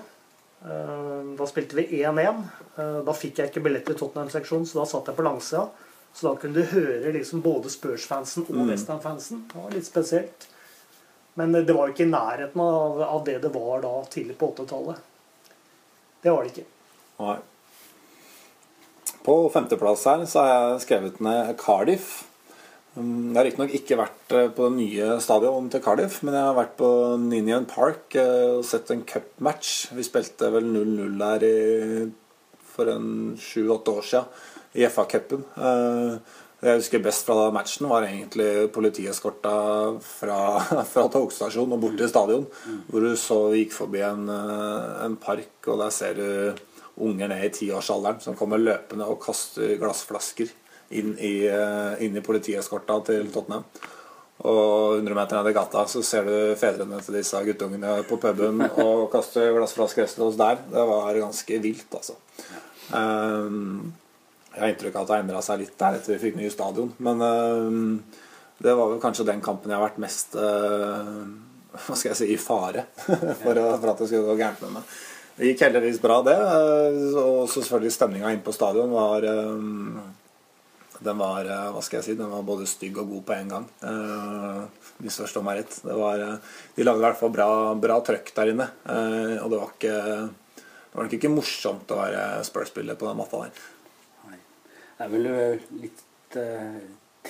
[0.66, 2.44] Eh, Da spilte vi 1-1.
[2.76, 5.68] Eh, Da fikk jeg ikke billett til Tottenham-seksjonen, så da satt jeg på langsida.
[6.14, 9.46] Så da kunne du høre liksom både Spurs-fansen og Westham-fansen.
[9.52, 10.48] Det var litt spesielt.
[11.38, 14.50] Men det var jo ikke i nærheten av, av det det var da tidlig på
[14.56, 14.98] 80-tallet.
[16.22, 16.66] Det var det ikke.
[17.20, 17.38] Nei.
[19.24, 22.29] På femteplass her så har jeg skrevet ned Cardiff.
[22.96, 26.58] Jeg har riktignok ikke vært eh, på det nye stadionet til Cardiff, men jeg har
[26.58, 26.90] vært på
[27.22, 29.92] Ninian Park eh, og sett en cupmatch.
[29.96, 32.08] Vi spilte vel 0-0 der i,
[32.74, 35.46] for en sju-åtte år siden i FA-cupen.
[35.58, 39.52] Eh, Det jeg husker best fra matchen, var egentlig politieskorta
[40.04, 40.40] fra,
[40.92, 42.48] fra togstasjonen og bort til stadion.
[42.90, 46.66] Hvor du så gikk forbi en, eh, en park, og der ser du
[47.00, 50.52] unger ned i tiårsalderen som kommer løpende og kaster glassflasker
[50.90, 53.66] inn i, eh, inn i politieskorta til Tottenham.
[54.40, 58.64] Og 100 meter ned i gata så ser du fedrene til disse guttungene på puben
[58.70, 60.62] og kaster glassflasker oss der.
[60.72, 62.16] Det var ganske vilt, altså.
[62.96, 63.92] Um,
[64.54, 66.48] jeg har inntrykk av at det har endra seg litt der etter vi fikk ny
[66.54, 66.94] stadion.
[67.04, 68.00] Men um,
[68.64, 71.28] det var vel kanskje den kampen jeg har vært mest uh,
[71.76, 72.88] hva skal jeg si, i fare
[73.44, 74.96] for, at det skulle gå gærent med meg.
[75.36, 76.40] Det gikk heldigvis bra, det.
[77.20, 80.00] Og selvfølgelig stemninga inne på stadion var um,
[81.06, 83.56] den var, uh, hva skal jeg si, den var både stygg og god på en
[83.56, 83.66] gang.
[83.84, 85.80] Uh, Misforstå meg rett.
[85.86, 88.68] Det var, uh, de lagde i hvert fall bra, bra trøkk der inne.
[88.84, 89.98] Eh, og det var ikke
[90.90, 93.60] det var nok ikke morsomt å være Spurs-spiller på den matta der.
[94.26, 94.40] Nei.
[94.98, 95.28] Det er vel
[95.84, 96.80] litt eh,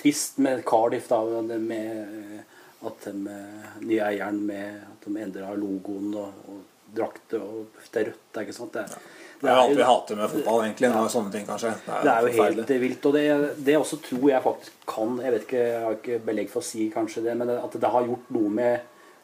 [0.00, 1.20] trist med Cardiff, da,
[1.60, 2.56] med eh,
[2.88, 8.00] at de eh, nye eieren med at de endra logoen og, og drakt og det
[8.00, 8.40] er rødt.
[8.40, 8.78] ikke sant?
[8.78, 9.02] Det,
[9.40, 10.88] Det er jo alt vi hater med fotball, egentlig.
[10.92, 11.72] Når sånne ting kanskje.
[11.86, 13.06] Det er, Det er jo helt vilt.
[13.08, 13.26] Og det,
[13.66, 16.68] det også tror jeg faktisk kan Jeg vet ikke, jeg har ikke belegg for å
[16.70, 18.74] si kanskje det, men at det har gjort noe med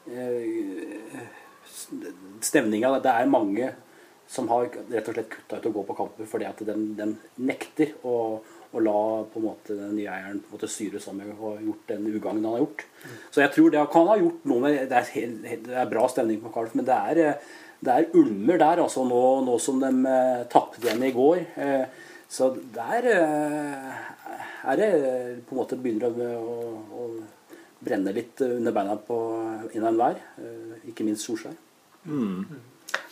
[0.09, 1.27] eh,
[2.41, 2.97] stemninga.
[3.05, 3.73] Det er mange
[4.27, 7.07] som har rett og slett kutta ut å gå på kamper fordi at de, de
[7.47, 11.21] nekter å, å la på en måte den nye eieren på en måte styre som
[11.23, 12.83] og har gjort den ugagnen han har gjort.
[13.31, 15.93] Så jeg tror det kan ha gjort noe med Det er, helt, helt, det er
[15.93, 19.57] bra stemning på Carlf, men det er, eh, det er ulmer der, altså nå, nå
[19.63, 21.43] som de eh, tapte igjen i går.
[21.57, 21.85] Eh,
[22.29, 23.99] så der eh,
[24.67, 24.91] er det
[25.47, 27.09] på en måte begynner å, å, å
[27.87, 29.19] brenne litt under beina på
[29.75, 30.17] en og enhver.
[30.89, 31.55] Ikke minst Solskjær.
[32.07, 32.47] Mm.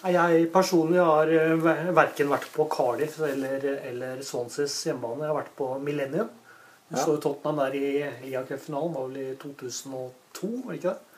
[0.04, 1.54] Jeg personlig har eh,
[1.96, 5.24] verken vært på Cardiff eller, eller Swanseas hjemmebane.
[5.24, 6.32] Jeg har vært på Millennium.
[6.90, 7.04] Jeg Ja.
[7.04, 7.86] så jo Tottenham der i
[8.26, 8.92] Ligacup-finalen.
[8.94, 11.10] var vel i 2002, var det ikke det?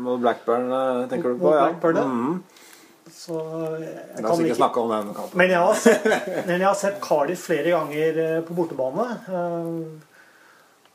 [0.00, 0.72] Og Blackburn
[1.10, 1.44] tenker du på?
[1.44, 1.66] Mot Ja.
[1.68, 2.04] Blackburn, ja.
[2.08, 2.42] Mhm.
[3.10, 3.38] Så
[3.80, 5.38] jeg La oss ikke snakke om den kampen.
[5.40, 6.04] Men jeg har sett,
[6.46, 9.08] men jeg har sett Cardiff flere ganger eh, på bortebane.
[9.30, 10.06] eh,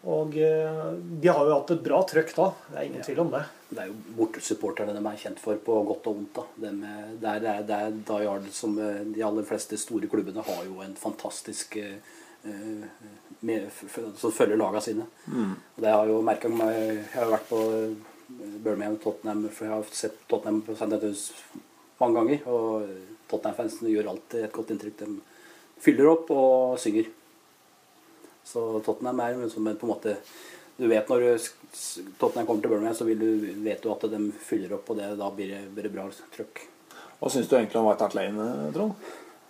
[0.06, 0.82] Og eh,
[1.22, 2.48] de har jo hatt et bra trøkk da.
[2.70, 3.44] Det er ingen tvil om det.
[3.72, 6.36] Det er jo bortesupporterne de er kjent for, på godt og vondt.
[6.38, 6.44] da.
[6.68, 9.80] Dem, eh, det er, det er, det er Die Hard som eh, de aller fleste
[9.82, 11.98] store klubbene har jo en fantastisk eh,
[12.46, 12.86] eh,
[13.46, 13.66] med,
[14.22, 15.08] som følger laga sine.
[15.30, 17.96] Og det har jo meg Jeg har vært på eh,
[18.66, 21.02] Birmingham Tottenham, for jeg har sett Tottenham på St.
[22.02, 22.48] Mange ganger.
[22.52, 22.90] Og
[23.30, 25.00] Tottenham-fansene gjør alltid et godt inntrykk.
[25.02, 27.10] De fyller opp og synger.
[28.46, 30.20] Så Tottenham er jo som en på en måte
[30.76, 31.24] Du vet når
[32.20, 35.14] Tottenham kommer til Birmingham, så vil du, vet du at de fyller opp, og det,
[35.16, 36.04] da blir det, blir det bra
[36.36, 36.66] trøkk.
[37.22, 38.98] Hva syns du egentlig om White Hart Lane, Trond?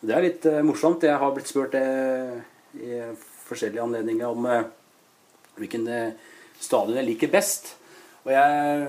[0.05, 1.01] Det er litt uh, morsomt.
[1.01, 2.38] Jeg har blitt spurt uh,
[2.77, 2.99] i
[3.47, 4.67] forskjellige anledninger om uh,
[5.60, 6.13] hvilken eh,
[6.60, 7.73] stadion jeg liker best.
[8.25, 8.88] Og jeg,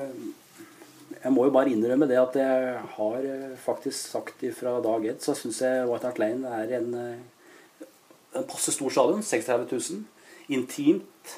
[1.27, 5.25] jeg må jo bare innrømme det at jeg har eh, faktisk sagt fra dag ett,
[5.25, 7.89] så syns jeg White Hart Lane er en, eh,
[8.39, 9.25] en passe stor stadion.
[9.27, 10.05] 36 000.
[10.55, 11.35] Intimt.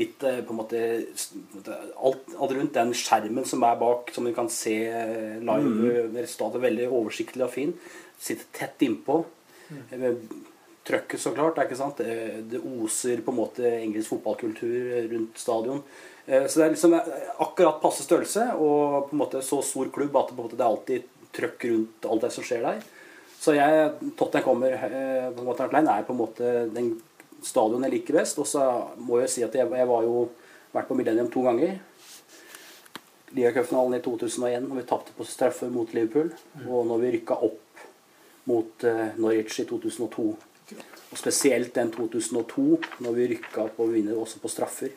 [0.00, 0.80] Litt eh, på en måte
[1.60, 4.78] alt, alt rundt den skjermen som er bak, som du kan se
[5.44, 5.74] live.
[6.08, 6.20] Mm.
[6.24, 7.74] Stadion veldig oversiktlig og fin.
[8.16, 9.20] Sitter tett innpå.
[9.92, 10.08] Eh,
[10.88, 11.58] Trøkket, så klart.
[11.60, 12.00] ikke sant?
[12.00, 15.82] Det, det oser på en måte engelsk fotballkultur rundt stadion.
[16.26, 17.10] Eh, Så det er liksom eh,
[17.44, 20.64] akkurat passe størrelse og på en måte så stor klubb at på en måte det
[20.64, 22.80] er alltid trøkk rundt alt det som skjer der.
[23.38, 26.96] Så jeg, Tottenham kommer eh, på en måte er på en måte den
[27.44, 28.40] stadion jeg liker best.
[28.40, 28.64] Og så
[28.96, 30.26] må jeg si at jeg, jeg var jo
[30.74, 31.78] vært på Millennium to ganger.
[33.36, 36.32] Ligacupfinalen i 2001 når vi tapte på straffer mot Liverpool.
[36.66, 37.84] Og når vi rykka opp
[38.48, 40.28] mot eh, Norwich i 2002.
[41.08, 42.64] Og spesielt den 2002,
[43.04, 44.92] når vi rykka opp og vinner også på straffer.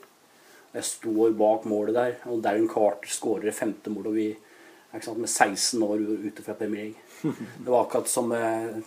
[0.71, 4.11] Jeg står bak målet der, og Darren Carter skårer femte målet.
[4.11, 7.35] Og vi sant, med 16 år ute fra Premier League.
[7.63, 8.81] Det var akkurat som eh,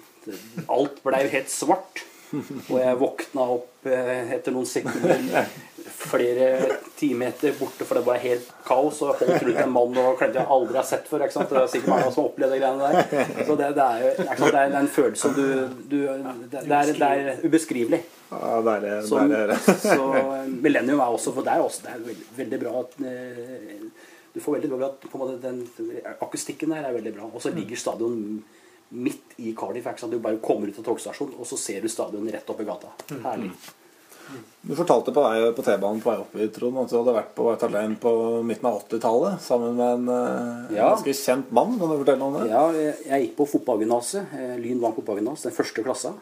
[0.73, 2.05] Alt ble helt svart.
[2.35, 5.45] Og jeg våkna opp eh, etter noen sekunder
[5.87, 9.01] flere timeter borte, for det var helt kaos.
[9.03, 11.25] Og holdt rundt en mann og kledde jeg aldri har sett før.
[11.25, 13.45] Det er sikkert mange som har opplevd de greiene der.
[13.49, 14.15] Så det, det er jo?
[14.45, 15.45] Det er en følelse som du,
[15.91, 15.99] du
[16.51, 18.03] det, er, det er ubeskrivelig.
[18.35, 19.37] Ja, det Som, det.
[19.37, 19.59] å høre.
[19.79, 23.85] så eh, Millennium er også For er også det er veldig, veldig bra at eh,
[24.35, 25.61] Du får veldig bra på måte, den,
[26.17, 27.29] akustikken der er veldig bra.
[27.31, 28.19] Og så ligger stadion
[28.95, 29.87] midt i Cardiff.
[30.11, 32.91] Du bare kommer ut av togstasjonen, og så ser du stadion rett opp i gata.
[33.25, 33.53] Herlig.
[34.65, 37.35] Du fortalte på vei på T-banen på vei opp hit, Trond, at du hadde vært
[37.37, 38.13] på White Hart Lane på
[38.49, 40.87] midten av 80-tallet sammen med en eh, Ja.
[40.95, 41.75] ganske kjent mann.
[41.79, 42.47] Kan du fortelle om det?
[42.49, 44.33] Ja, jeg jeg gikk på fotballgymnaset.
[44.39, 46.15] eh, Lyn vant fotballgymnas, den første klassa.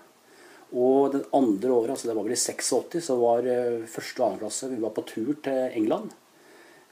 [0.73, 4.27] Og den andre året, altså det var vel i 86, så var eh, første og
[4.33, 6.11] andre klasse Vi var på tur til England.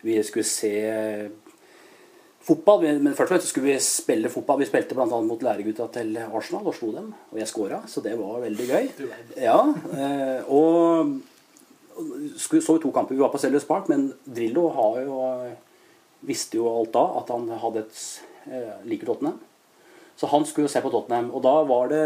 [0.05, 0.70] Vi skulle se
[2.44, 4.61] fotball, men først og fremst skulle vi spille fotball.
[4.62, 5.07] Vi spilte bl.a.
[5.24, 7.11] mot læregutta til Arsenal og slo dem.
[7.33, 8.88] Og jeg skåra, så det var veldig gøy.
[9.40, 9.59] Ja,
[9.92, 11.18] eh, og
[12.40, 13.14] så vi to kamper.
[13.14, 15.20] Vi var på Sellers Park, men Drillo har jo,
[16.26, 18.03] visste jo alt da at han hadde et
[18.48, 19.38] eh, liker Tottenham.
[20.16, 21.31] Så han skulle jo se på Tottenham.
[21.37, 22.05] Og da var det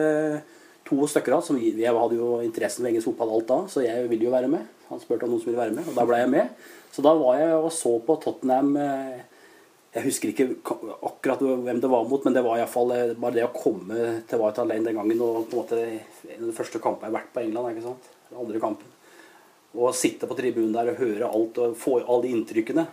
[0.87, 3.85] to stykker av som vi, Jeg hadde jo interessen for engelsk fotball alt da, så
[3.85, 4.67] jeg ville jo være med.
[4.91, 6.67] Han spurte om noen som ville være med, og da ble jeg med.
[6.95, 9.23] Så da var jeg og så på Tottenham eh,
[9.95, 10.49] Jeg husker ikke
[11.07, 14.59] akkurat hvem det var mot, men det var iallfall bare det å komme til White
[14.59, 17.19] Hart Lane den gangen og på en måte en av de første kampene jeg har
[17.21, 17.71] vært på England.
[17.71, 18.09] ikke sant?
[18.31, 18.91] Den andre kampen.
[19.79, 22.87] Og sitte på tribunen der og høre alt og få alle de inntrykkene.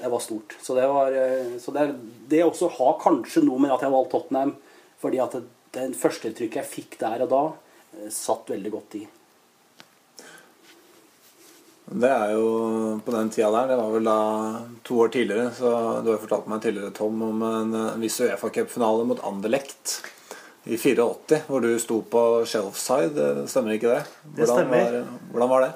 [0.00, 0.56] Det var stort.
[0.62, 1.86] Så det var eh, så det,
[2.30, 4.56] det også har kanskje noe med at jeg valgte Tottenham,
[5.02, 5.44] fordi at det,
[5.76, 7.42] det førsteinntrykket jeg fikk der og da,
[7.94, 9.06] eh, satt veldig godt i.
[11.92, 12.46] Det er jo
[13.04, 13.72] på den tida der.
[13.72, 14.18] Det var vel da
[14.86, 15.50] to år tidligere.
[15.54, 15.70] Så
[16.02, 19.98] Du har jo fortalt meg tidligere, Tom, om en eh, viss Uefa Cup-finale mot Anderlecht
[20.64, 23.18] i 84, hvor du sto på shelfside.
[23.18, 24.04] Eh, Stemmer ikke det?
[24.38, 24.96] Det stemmer.
[25.00, 25.72] Var, hvordan var det?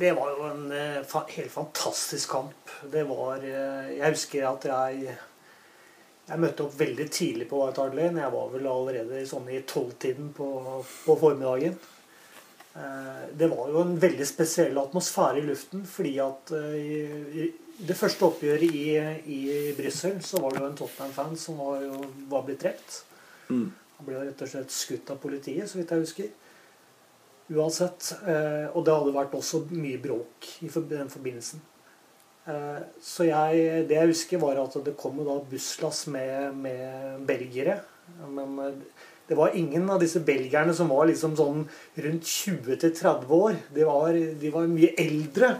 [0.00, 2.74] Det var jo en eh, helt fantastisk kamp.
[2.90, 5.14] Det var Jeg husker at jeg
[6.24, 8.22] jeg møtte opp veldig tidlig på White Hart Lane.
[8.22, 10.46] Jeg var vel allerede sånn i tolvtiden på,
[11.04, 11.76] på formiddagen.
[12.74, 16.78] Eh, Det var jo en veldig spesiell atmosfære i luften, fordi at eh,
[17.42, 17.50] i,
[17.86, 18.86] det første oppgjøret i,
[19.34, 19.40] i
[19.74, 23.00] Brussel så var det jo en Tottenham-fan som var, jo, var blitt drept.
[23.48, 23.68] Mm.
[23.98, 26.32] Han ble jo rett og slett skutt av politiet, så vidt jeg husker.
[27.54, 28.12] Uansett.
[28.24, 31.62] Eh, og det hadde vært også mye bråk i den forbindelsen.
[33.00, 37.78] Så jeg, det jeg husker, var at det kom jo da busslass med, med belgiere.
[38.28, 38.58] Men
[39.28, 41.62] det var ingen av disse belgierne som var liksom sånn
[42.04, 43.60] rundt 20-30 år.
[43.74, 45.54] De var, de var mye eldre.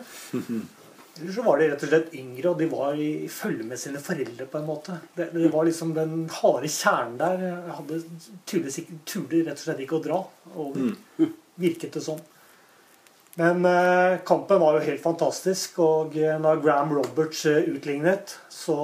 [1.15, 3.79] Eller så var de rett og slett yngre, og de var i i følge med
[3.79, 4.99] sine foreldre på en måte.
[5.15, 7.45] Det, det var liksom Den harde kjernen der
[7.79, 8.03] hadde
[8.45, 10.23] tydeligvis ikke, turde rett og slett ikke å dra
[10.59, 10.79] Og
[11.55, 12.23] Virket det sånn.
[13.39, 18.77] Men eh, kampen var jo helt fantastisk, og eh, når Graham Roberts eh, utlignet, så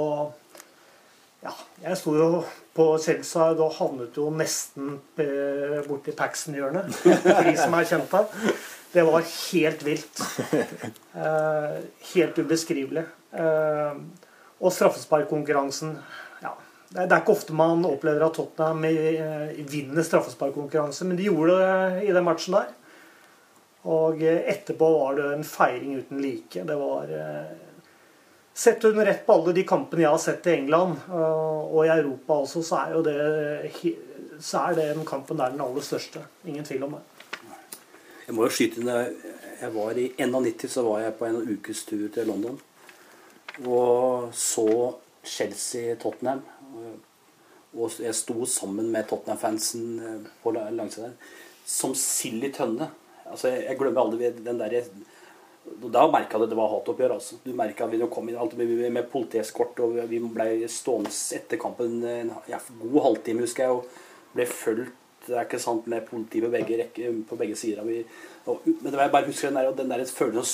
[1.42, 2.26] Ja, jeg sto jo
[2.74, 8.44] på Chelsea da havnet jo nesten eh, borti Paxton-hjørnet, for de som er kjent her.
[8.90, 10.24] Det var helt vilt.
[11.11, 11.78] Eh,
[12.12, 13.02] helt ubeskrivelig.
[13.35, 13.96] Eh,
[14.62, 15.96] og straffesparkkonkurransen
[16.44, 16.52] ja,
[16.92, 18.85] det, er ikke ofte man opplever at Tottenham
[19.66, 22.70] vinner straffesparkkonkurranse, men de gjorde det i den matchen der.
[23.90, 26.62] Og etterpå var det en feiring uten like.
[26.68, 27.11] Det var
[28.60, 32.36] Sett under ett på alle de kampene jeg har sett i England, og i Europa
[32.42, 33.94] også, så er det
[34.44, 36.20] så er den kampen der den aller største.
[36.48, 37.00] Ingen tvil om det.
[38.26, 38.90] Jeg må jo skyte inn.
[39.60, 42.60] Jeg var I 91 så var jeg på en ukes tur til London
[43.68, 44.66] og så
[45.26, 46.40] Chelsea-Tottenham.
[47.76, 51.36] Og jeg sto sammen med Tottenham-fansen eh, på la- langsida der
[51.70, 52.88] som sild i tønne.
[53.30, 54.80] Altså, jeg glemmer aldri den der
[55.90, 57.16] Da merka du at det var hatoppgjør.
[57.16, 57.38] Altså.
[57.44, 61.61] Du merka at vi kom inn alt med, med politieskort, og vi ble stående etter
[61.61, 66.06] kampen en ja, god halvtime, husker jeg, og ble fulgt det er ikke sant med
[66.09, 67.85] politi på begge, rekke, på begge sider.
[67.85, 68.00] Vi,
[68.48, 70.46] og, men det var, jeg bare husker den der, den der følelsen å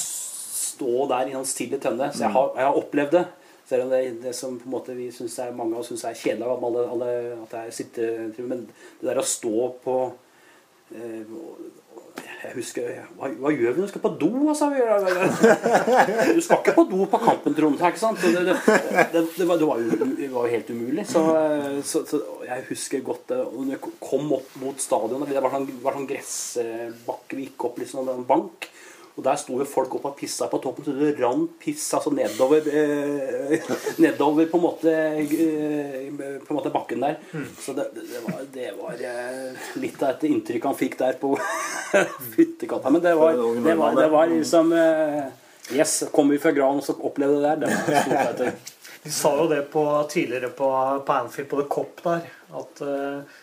[0.76, 2.11] stå der i en stille tønne.
[2.12, 3.24] Så jeg har, jeg har opplevd det.
[3.66, 6.18] Selv om det, det som på en måte vi er, mange av oss syns er
[6.18, 7.09] kjedelig, av alle, alle,
[7.40, 8.66] at det er sittetrivelig, men
[9.01, 9.97] det der å stå på
[10.95, 11.32] eh,
[12.47, 12.88] jeg husker
[13.18, 14.30] hva, hva gjør vi når vi skal på do?
[14.53, 14.68] Altså?
[16.36, 17.80] Du skal ikke på do på kampen, Trond.
[17.80, 18.22] Ikke sant?
[18.22, 18.57] Det, det,
[19.12, 21.07] det, det, var, jo, helt umulig.
[21.11, 21.22] Så,
[21.82, 23.42] så, så jeg husker godt det.
[23.57, 28.11] Når jeg kom opp mot stadionet Det var sånn, sånn gressbakke vi gikk opp, liksom,
[28.14, 28.70] en bank.
[29.16, 32.12] Og der sto jo folk opp og pissa på toppen, så det rant piss altså
[32.12, 33.70] nedover eh,
[34.04, 36.10] Nedover på en måte eh,
[36.44, 37.16] På en måte bakken der.
[37.62, 41.32] Så det, det, var, det var eh, litt av et inntrykk han fikk der på
[42.36, 42.92] fyttekatta.
[42.92, 45.24] Men det var, det var, det var liksom eh,
[45.72, 48.72] Yes, kommer vi fra Gran og så opplevde det der, det var stort.
[49.06, 50.68] De sa jo det på, tidligere på,
[51.06, 52.24] på Anfield, på The Cop der,
[52.58, 53.36] at eh,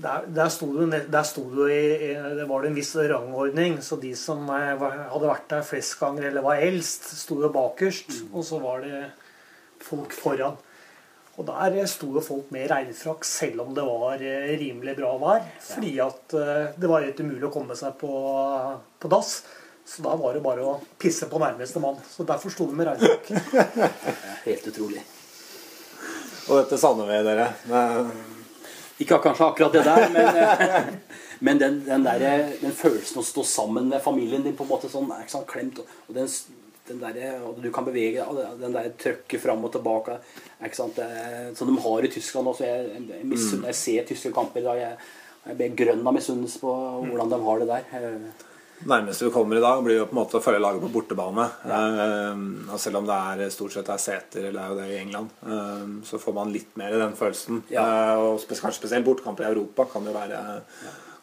[0.00, 3.78] der, der sto det, der sto det, i, i- det var det en viss rangordning,
[3.84, 8.10] så de som eh, hadde vært der flest ganger eller var eldst, sto jo bakerst,
[8.32, 9.04] og så var det
[9.84, 10.56] folk foran.
[11.40, 15.46] Og der sto jo folk med regnfrakk selv om det var eh, rimelig bra vær,
[15.64, 18.10] fordi at eh, det var helt umulig å komme seg på,
[19.00, 19.38] på dass.
[19.90, 21.96] Så da var det bare å pisse på nærmeste mann.
[22.12, 23.30] Så derfor sto de med regnfrakk.
[24.44, 25.00] Helt utrolig.
[26.46, 27.48] Og dette savner vi, dere.
[27.64, 28.38] Det-
[29.00, 30.88] Ikke kanskje akkurat det der, men, eh,
[31.46, 32.24] men den, den, der,
[32.60, 35.80] den følelsen å stå sammen med familien din på en måte sånn, er sant, klemt,
[35.80, 36.28] og den,
[36.90, 40.18] den der, og du kan bevege deg, den der trøkket fram og tilbake,
[40.60, 42.66] er ikke sant, det, som de har i Tyskland også.
[42.68, 45.10] Jeg, jeg, misunn- jeg ser tyske kamper i dag, jeg,
[45.48, 46.76] jeg blir grønn av misunnelse på
[47.08, 48.14] hvordan de har det der.
[48.80, 50.92] Eh, nærmeste vi kommer i dag, blir jo på en måte å følge laget på
[50.94, 51.46] bortebane.
[51.66, 54.88] Eh, og selv om det er stort sett er seter, eller det er jo det
[54.88, 57.62] i England, uh, så får man litt mer den følelsen.
[57.72, 57.84] Ja.
[57.84, 60.40] Uh, og spes kanskje spesielt bortekamper i Europa kan jo være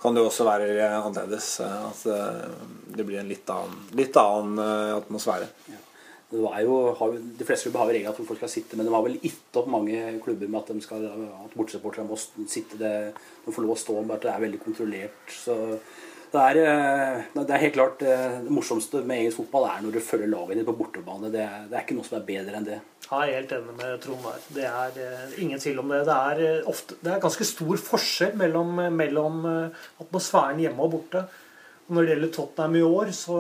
[0.01, 1.59] kan det også være annerledes.
[1.59, 2.55] eh, At eh,
[2.97, 5.49] det blir en litt annen, litt annen atmosfære.
[5.49, 5.83] atmosfære.
[6.27, 6.77] Det var jo,
[7.39, 9.55] de fleste klubber har jo regler at folk skal sitte, men det var vel gitt
[9.55, 12.91] opp mange klubber med at, de skal, at bortsupporterne må sitte det,
[13.45, 15.21] de får lov å stå, men at det er veldig kontrollert.
[15.31, 15.55] Så
[16.32, 19.93] det er, eh, det er helt klart eh, det morsomste med eget fotball er når
[19.95, 21.32] du følger laget ditt på bortebane.
[21.34, 22.80] Det er, det er ikke noe som er bedre enn det.
[23.07, 24.41] Jeg er helt enig med Trond der.
[24.57, 26.01] Det er eh, ingen tvil om det.
[26.09, 29.45] Det er, ofte, det er ganske stor forskjell mellom, mellom
[30.03, 31.23] atmosfæren hjemme og borte.
[31.88, 33.38] Og når det gjelder Tottenham i år, så,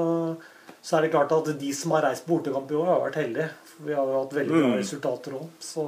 [0.81, 3.19] så er det klart at de som har reist på bortekamp i år, har vært
[3.19, 3.49] heldige.
[3.83, 4.77] Vi har jo hatt veldig bra Mm.
[4.79, 5.49] resultater òg.
[5.59, 5.83] Så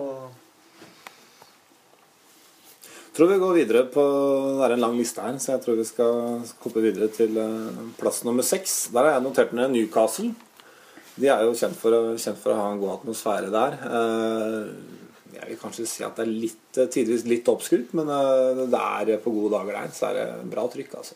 [3.20, 4.04] tror vi går videre på
[4.58, 6.20] Det er en lang liste her, så jeg tror vi skal
[6.64, 8.78] hoppe videre til eh, plass nummer seks.
[8.96, 10.32] Der har jeg notert ned Newcastle.
[11.20, 13.78] De er jo kjent for, å- kjent for å ha en god atmosfære der.
[13.90, 14.96] Eh,
[15.40, 19.18] Jeg vil kanskje si at det er litt, eh, tidvis litt oppskrytt, men det er
[19.24, 21.16] på gode dager der, så er det bra trykk, altså.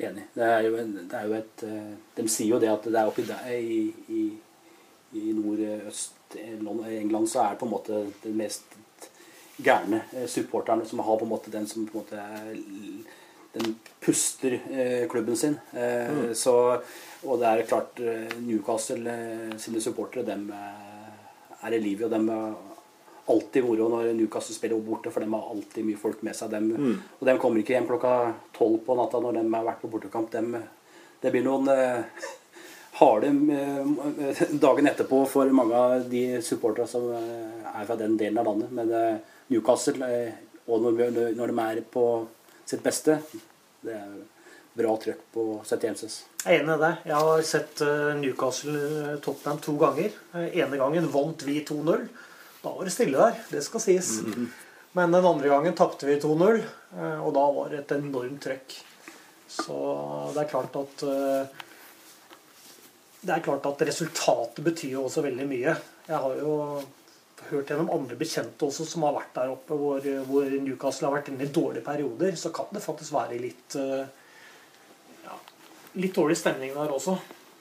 [0.00, 0.26] Enig.
[0.34, 0.76] Det er jo,
[1.10, 1.64] det er jo et
[2.16, 4.22] De sier jo det at det er oppi der i, i,
[5.18, 8.76] i nordøst England så er det på en måte den mest
[9.64, 13.16] gærne eh, supporterne som har på en måte den som på en måte
[13.52, 15.56] den puster eh, klubben sin.
[15.72, 16.34] Mm.
[16.38, 16.54] så,
[17.26, 22.14] og det er klart eh, Newcastle eh, sine supportere dem eh, er i livet, og
[22.14, 22.54] dem har
[23.30, 26.50] alltid moro når Newcastle spiller borte, for de har alltid mye folk med seg.
[26.54, 28.14] Dem, Og de kommer ikke hjem klokka
[28.56, 30.30] tolv på natta når de har vært på bortekamp.
[30.32, 30.56] Dem,
[31.20, 32.30] det blir noen eh,
[33.00, 38.40] harde eh, dagen etterpå for mange av de supporterne som eh, er fra den delen
[38.40, 38.72] av landet.
[38.74, 40.32] Men eh, Newcastle, eh,
[40.70, 42.04] og når, når de er på
[42.64, 43.18] sitt beste,
[43.84, 44.18] det er
[44.78, 46.90] bra trøkk på 71 jeg er enig i det.
[47.04, 50.14] Jeg har sett eh, Newcastle-Tottenham to ganger.
[50.32, 52.06] Eh, ene gangen vant vi 2-0.
[52.62, 54.14] Da var det stille der, det skal sies.
[54.96, 56.62] Men den andre gangen tapte vi 2-0,
[56.96, 58.78] eh, og da var det et enormt trøkk.
[59.50, 59.76] Så
[60.32, 61.60] det er klart at eh,
[63.20, 65.76] Det er klart at resultatet betyr jo også veldig mye.
[66.08, 66.54] Jeg har jo
[67.50, 71.30] hørt gjennom andre bekjente også som har vært der oppe, hvor, hvor Newcastle har vært
[71.32, 74.04] inne i dårlige perioder, så kan det faktisk være litt eh,
[75.24, 75.36] ja,
[76.00, 77.16] litt dårlig stemning der også.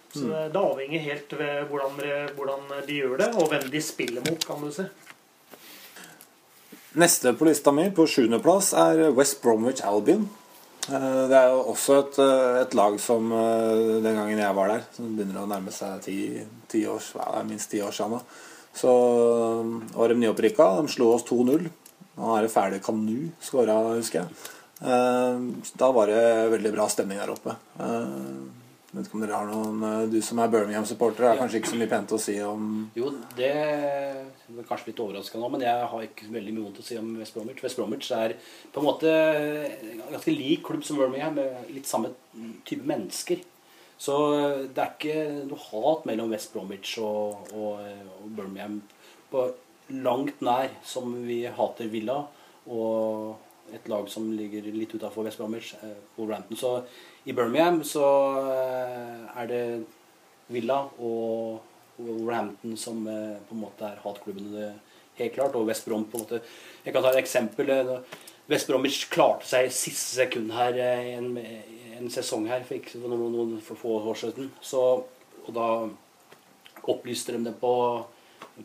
[0.09, 1.99] Så det, det avhenger helt ved hvordan,
[2.35, 4.87] hvordan de gjør det, og hvem de spiller mot, kan du si.
[6.99, 10.25] Neste på lista mi, på sjuendeplass, er West Bromwich Albion.
[10.89, 14.85] Eh, Det er jo også et, eh, et lag som den gangen jeg var der,
[14.97, 16.19] som begynner å nærme seg ti,
[16.67, 18.23] ti års, ja, minst ti år siden nå,
[18.73, 18.93] så
[19.95, 20.69] var de nyopprykka.
[20.81, 21.69] De slo oss 2-0.
[22.19, 24.47] Nå er det ferdig Kanu skåra, husker jeg.
[24.81, 25.43] Eh,
[25.79, 26.23] Da var det
[26.55, 27.55] veldig bra stemning der oppe.
[27.79, 28.55] Eh,
[28.89, 31.77] Vet ikke om dere har noen eh, Du som er Birmingham-supporter, er kanskje ikke så
[31.77, 32.63] mye pent å si om
[32.97, 36.85] Jo, det er kanskje litt overraskende nå, men jeg har ikke veldig mye vondt å
[36.87, 37.61] si om West Bromwich.
[37.61, 38.33] West Bromwich er
[38.73, 42.09] på en måte en ganske lik klubb som Birmingham, med litt samme
[42.65, 43.43] type mennesker.
[43.99, 44.15] Så
[44.71, 48.79] det er ikke noe hat mellom West Bromwich og, og, og Birmingham
[49.29, 49.49] på
[49.89, 52.21] langt nær som vi hater Villa
[52.69, 56.57] og et lag som ligger litt utafor West Bromwich, eh, Wolverhampton.
[56.57, 56.71] Så
[57.29, 58.05] i Birmingham så
[58.49, 59.63] eh, er det
[60.49, 61.59] Villa og
[61.99, 64.71] Wolverhampton som eh, på en måte er hatklubbene,
[65.19, 65.57] helt klart.
[65.59, 66.41] Og West Brom på en måte
[66.85, 67.69] Jeg kan ta et eksempel.
[67.69, 67.99] eh,
[68.49, 71.35] West Bromwich klarte seg i siste sekund her i en,
[71.99, 74.49] en sesong her for, ikke, for, noen, noen, for få år siden.
[74.61, 74.81] Så,
[75.45, 75.67] og da
[76.89, 77.73] opplyste de det på,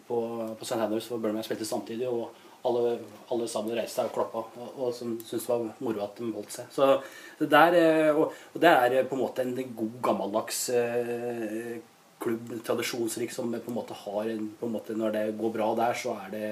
[0.09, 0.18] på,
[0.59, 0.80] på St.
[0.80, 2.09] Andrews, for Birmingham spilte samtidig.
[2.09, 2.30] og
[2.64, 6.20] alle, alle sammen reiste seg og klappa, og, og som syntes det var moro at
[6.20, 6.70] de holdt seg.
[6.72, 6.87] Så
[7.41, 11.74] det der, eh, og, og det er eh, på en måte en god, gammeldags eh,
[12.24, 15.68] klubb, tradisjonsrik, som på en måte har en, på en måte, Når det går bra
[15.76, 16.49] der, så er det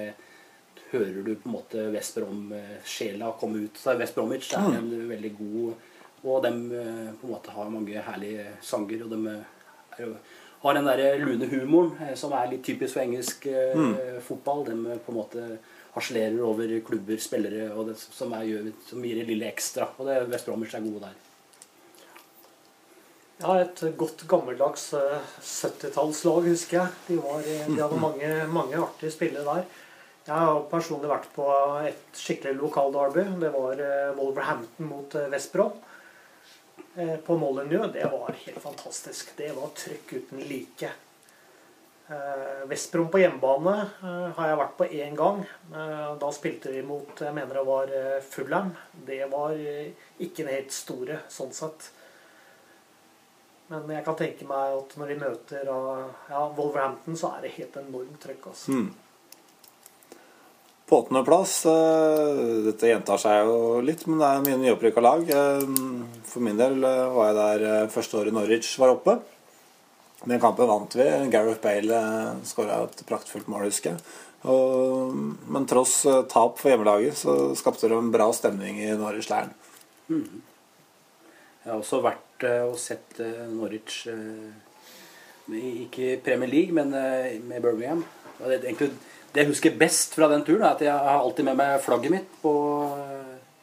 [0.93, 3.81] hører du på en måte West Brom-sjela komme ut.
[3.81, 5.89] Så West Bromwich er en veldig god
[6.23, 6.53] Og de
[7.19, 9.05] på en måte har mange herlige sanger.
[9.05, 9.37] Og de
[9.99, 10.15] er,
[10.63, 13.95] har den derre lune humoren eh, som er litt typisk for engelsk mm.
[14.27, 14.65] fotball.
[14.69, 15.47] De på en måte
[15.93, 19.91] harselerer over klubber, spillere, og det, som, er, gjør, som gir det lille ekstra.
[19.99, 21.21] Og det, West Bromwich er gode der.
[23.43, 26.99] Ja, et godt gammeldags eh, 70-tallslag, husker jeg.
[27.09, 29.65] De, var, eh, de hadde mange, mange artige spillere der.
[30.23, 31.47] Jeg har personlig vært på
[31.83, 33.25] et skikkelig lokalderby.
[33.43, 35.75] Det var eh, Wolverhampton mot eh, West Brom.
[36.97, 37.93] Eh, På Molyneux.
[37.93, 39.37] Det var helt fantastisk.
[39.37, 40.91] Det var trøkk uten like.
[42.69, 45.39] Vestbrom på hjemmebane eh, har jeg vært på én gang.
[45.73, 48.73] Eh, Da spilte vi mot jeg mener det var eh, Fulham.
[49.07, 51.89] Det var eh, ikke den helt store sånn sett.
[53.73, 57.79] Men jeg kan tenke meg at når vi møter ja, Wolverhampton, så er det helt
[57.81, 58.51] enormt trøkk.
[58.51, 58.75] Altså.
[60.93, 65.23] På åttendeplass eh, Dette gjentar seg jo litt, men det er mye nyopprykka lag.
[65.25, 65.63] Eh,
[66.29, 69.15] For min del eh, var jeg der første året Norwich var oppe.
[70.27, 71.07] Den kampen vant vi.
[71.33, 72.01] Gareth Bale
[72.45, 74.05] skåra et praktfullt mål, husker jeg.
[75.57, 75.95] Men tross
[76.29, 79.55] tap for hjemmelaget, så skapte det en bra stemning i Norwich-leiren.
[80.13, 83.23] Jeg har også vært og sett
[83.55, 84.03] Norwich
[85.49, 86.93] Ikke i Premier League, men
[87.49, 88.05] med Birmingham.
[88.43, 88.93] Det, egentlig,
[89.33, 92.13] det jeg husker best fra den turen, er at jeg har alltid med meg flagget
[92.13, 92.53] mitt på,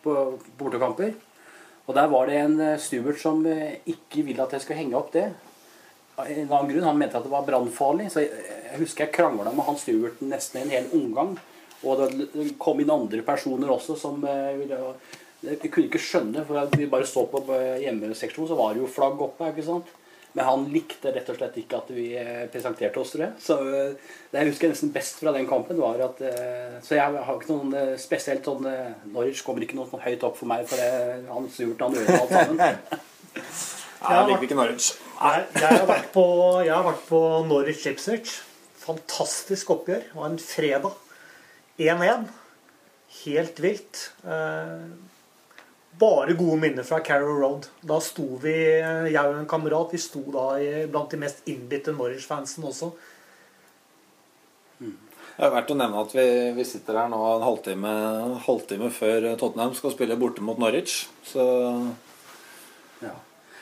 [0.03, 0.15] på,
[0.49, 1.13] på bortekamper.
[1.89, 5.13] Og der var det en eh, som eh, ikke ville at jeg skulle henge opp
[5.13, 5.29] det.
[6.19, 6.85] En annen grunn.
[6.85, 8.11] Han mente at det var brannfarlig.
[8.13, 11.37] Så jeg, jeg husker jeg krangla med han stewarden nesten en hel omgang.
[11.85, 14.93] Og det kom inn andre personer også som eh, ville
[15.39, 17.39] Jeg kunne ikke skjønne, for vi bare så på
[17.79, 19.53] hjemmeseksjonen, så var det jo flagg oppe.
[19.53, 19.87] ikke sant?
[20.37, 23.33] Men han likte rett og slett ikke at vi eh, presenterte oss, tror jeg.
[23.41, 27.23] Så eh, det jeg husker nesten best fra den kampen, var at eh, Så jeg
[27.25, 28.67] har ikke noen spesielt sånn
[29.09, 32.19] Norwich kommer ikke noe sånn høyt opp for meg, for det, han gjort han gjorde
[32.19, 32.61] alt sammen.
[33.99, 34.93] Nei, jeg liker ikke Norwich.
[35.19, 36.25] Jeg, jeg, har vært på,
[36.63, 38.37] jeg har vært på Norwich Ipswich.
[38.79, 40.05] Fantastisk oppgjør.
[40.07, 40.93] Det var en fredag.
[41.79, 42.29] 1-1.
[43.23, 44.05] Helt vilt.
[44.23, 44.85] Eh,
[45.99, 47.69] bare gode minner fra Carrow Road.
[47.81, 48.55] Da sto vi,
[49.11, 50.51] jeg og en kamerat, vi sto da
[50.91, 52.91] blant de mest innbitte Norwich-fansen også.
[55.39, 56.27] Det er verdt å nevne at vi,
[56.57, 57.91] vi sitter her nå en halvtime,
[58.43, 61.05] halvtime før Tottenham skal spille borte mot Norwich.
[61.23, 61.45] Så
[62.99, 63.15] Ja.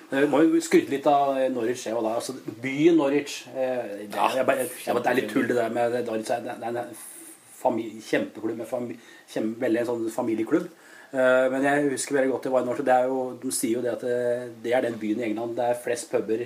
[0.10, 1.84] Vi må jo skryte litt av Norwich.
[1.86, 2.34] jeg, da, altså,
[2.64, 5.98] byen Norwich eh, det, Ja, jeg, jeg, jeg, det er litt tull, det der med
[6.08, 6.32] Norwich.
[6.32, 8.58] Det er en kjempeklubb.
[8.58, 8.96] Med fami,
[9.36, 10.70] veldig en sånn familieklubb.
[11.14, 12.90] Eh, men jeg husker veldig godt det var i Norwich.
[13.08, 14.18] Jo, de sier jo det at det,
[14.64, 16.44] det er den byen i England det er flest puber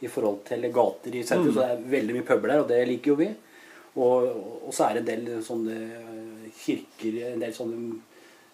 [0.00, 1.52] i forhold til gater i sentrum.
[1.54, 3.30] Så det er veldig mye puber der, og det liker jo vi.
[4.00, 4.26] Og,
[4.66, 5.76] og så er det en del sånne
[6.60, 7.98] kirker, en del sånne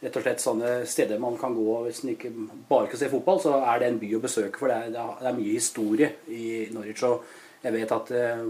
[0.02, 2.30] rett og slett sånne steder man kan gå hvis man ikke
[2.68, 4.61] bare kan se fotball, så er det en by å besøke.
[4.61, 7.02] For det er, det er- mye historie i Norwich.
[7.09, 7.24] Og
[7.64, 8.44] jeg vet at eh,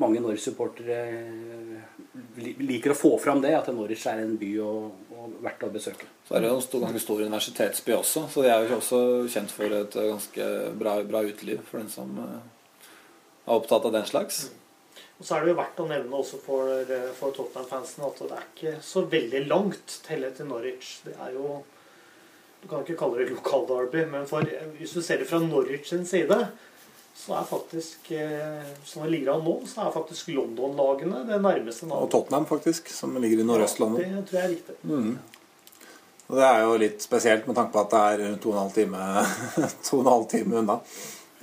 [0.00, 5.36] mange Norwich-supportere eh, liker å få fram det, at Norwich er en by og, og
[5.44, 6.08] verdt å besøke.
[6.28, 9.02] Så er det jo en stor, ganske stor universitetsby også, så de er jo også
[9.32, 10.48] kjent for et eh, ganske
[10.80, 12.40] bra, bra uteliv for den som eh,
[13.44, 14.46] er opptatt av den slags.
[15.20, 18.48] Og så er det jo verdt å nevne også for, for Tottenham-fansen at det er
[18.48, 20.96] ikke så veldig langt til til Norwich.
[21.06, 21.62] Det er jo
[22.62, 24.46] Du kan ikke kalle det lokalderby, men for,
[24.78, 26.36] hvis du ser det fra Norwich sin side,
[27.14, 31.86] så er faktisk eh, Som det ligger an nå, så er faktisk London-lagene det nærmeste
[31.92, 32.08] Og.
[32.10, 34.08] Tottenham, faktisk, som ligger i Nordøstlandet.
[34.08, 35.18] Det tror jeg er riktig.
[36.32, 38.02] Og det er jo litt spesielt med tanke på at det
[38.32, 39.02] er to og en halv time,
[39.86, 40.78] to og en halv time unna.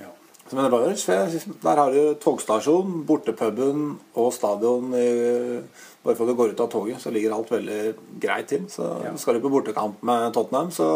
[0.00, 0.08] Ja.
[0.50, 3.84] Men det var jo- der har du togstasjon, bortepuben
[4.18, 4.90] og stadion.
[4.98, 5.60] I,
[6.02, 8.66] bare for at du går ut av toget, så ligger alt veldig greit til.
[8.72, 9.14] Så Ja.
[9.16, 10.88] skal du på bortekamp med Tottenham, så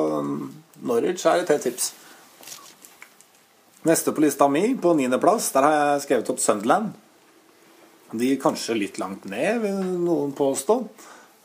[0.82, 1.92] Norwich er et helt tips.
[3.84, 6.94] Neste på lista mi, på niendeplass, der har jeg skrevet opp Sunderland.
[8.16, 10.76] De er kanskje litt langt ned, vil noen påstå.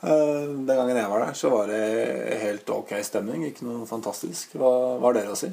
[0.08, 3.44] Eh, Den gangen jeg var der, så var det helt ok stemning.
[3.50, 4.56] Ikke noe fantastisk.
[4.56, 4.72] Hva
[5.04, 5.50] har dere å si?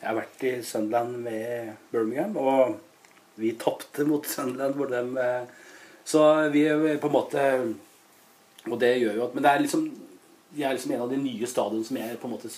[0.00, 2.78] Jeg har vært i Sunderland med Birmingham, og
[3.36, 4.78] vi tapte mot Sunderland.
[4.80, 5.44] Hvor dem, eh,
[6.04, 6.64] så vi
[6.96, 7.44] på en måte
[8.70, 9.84] Og det gjør jo at Men det er liksom
[10.52, 12.50] de er liksom en av de nye stadionene som jeg på en måte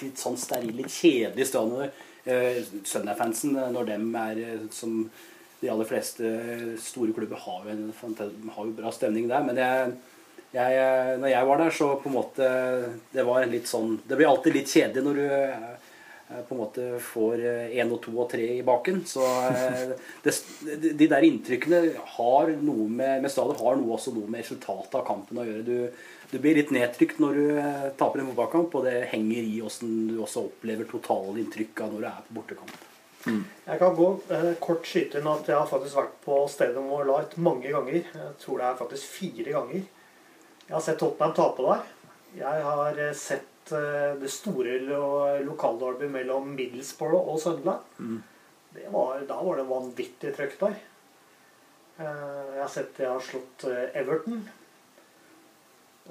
[0.00, 1.92] litt sånn steril, litt kjedelige stadioner.
[2.24, 5.10] Eh, Sunderland-fansen, eh, når dem er eh, som
[5.60, 6.30] de aller fleste
[6.82, 7.92] store klubber, har jo, en,
[8.56, 9.44] har jo bra stemning der.
[9.46, 9.92] Men jeg,
[10.52, 12.48] Jeg, eh, når jeg var der, så på en måte
[13.14, 15.70] Det var litt sånn Det blir alltid litt kjedelig når du eh,
[16.48, 17.40] på en måte får
[17.76, 19.02] én og to og tre i baken.
[19.04, 19.90] Så eh,
[20.24, 20.32] det,
[20.96, 21.80] de der inntrykkene
[22.16, 25.64] har noe med, med stadion har noe også noe med resultatet av kampen å gjøre.
[25.66, 25.76] Du,
[26.32, 29.92] du blir litt nedtrykt når du eh, taper en fotballkamp, og det henger i åssen
[30.08, 32.78] du også opplever totalinntrykket av når du er på bortekamp.
[33.22, 37.04] Jeg kan gå eh, kort skyte inn at jeg har faktisk vært på Stadium of
[37.06, 38.00] Light mange ganger.
[38.02, 39.84] Jeg tror det er faktisk fire ganger.
[40.66, 41.84] Jeg har sett Tottenham tape der.
[42.40, 45.02] Jeg har eh, sett eh, det store lo
[45.46, 47.84] lokalderby mellom Middlesbrough og Sunderland.
[48.00, 48.22] Mm.
[48.88, 50.80] var, da var det vanvittig trøkk der.
[52.00, 54.42] Eh, Jeg har sett jeg har slått eh, Everton.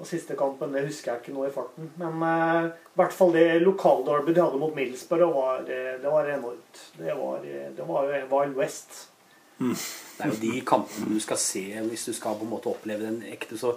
[0.00, 1.90] Og siste kampen det husker jeg ikke nå i farten.
[2.00, 6.30] Men eh, i hvert fall det lokalderby de hadde mot Middlesbrough, var, eh, det var
[6.32, 6.84] enormt.
[6.96, 9.08] Det var, eh, det var jo Wild West.
[9.62, 13.04] Det er jo de kampene du skal se hvis du skal på en måte oppleve
[13.04, 13.58] den ekte.
[13.60, 13.76] Så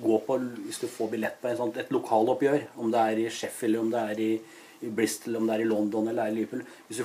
[0.00, 3.28] gå på, hvis du får billett på en sånt, et lokaloppgjør, om det er i
[3.30, 4.30] Sheffield, om det er i,
[4.86, 7.04] i Bristol, om det er i London eller er i Liverpool Hvis du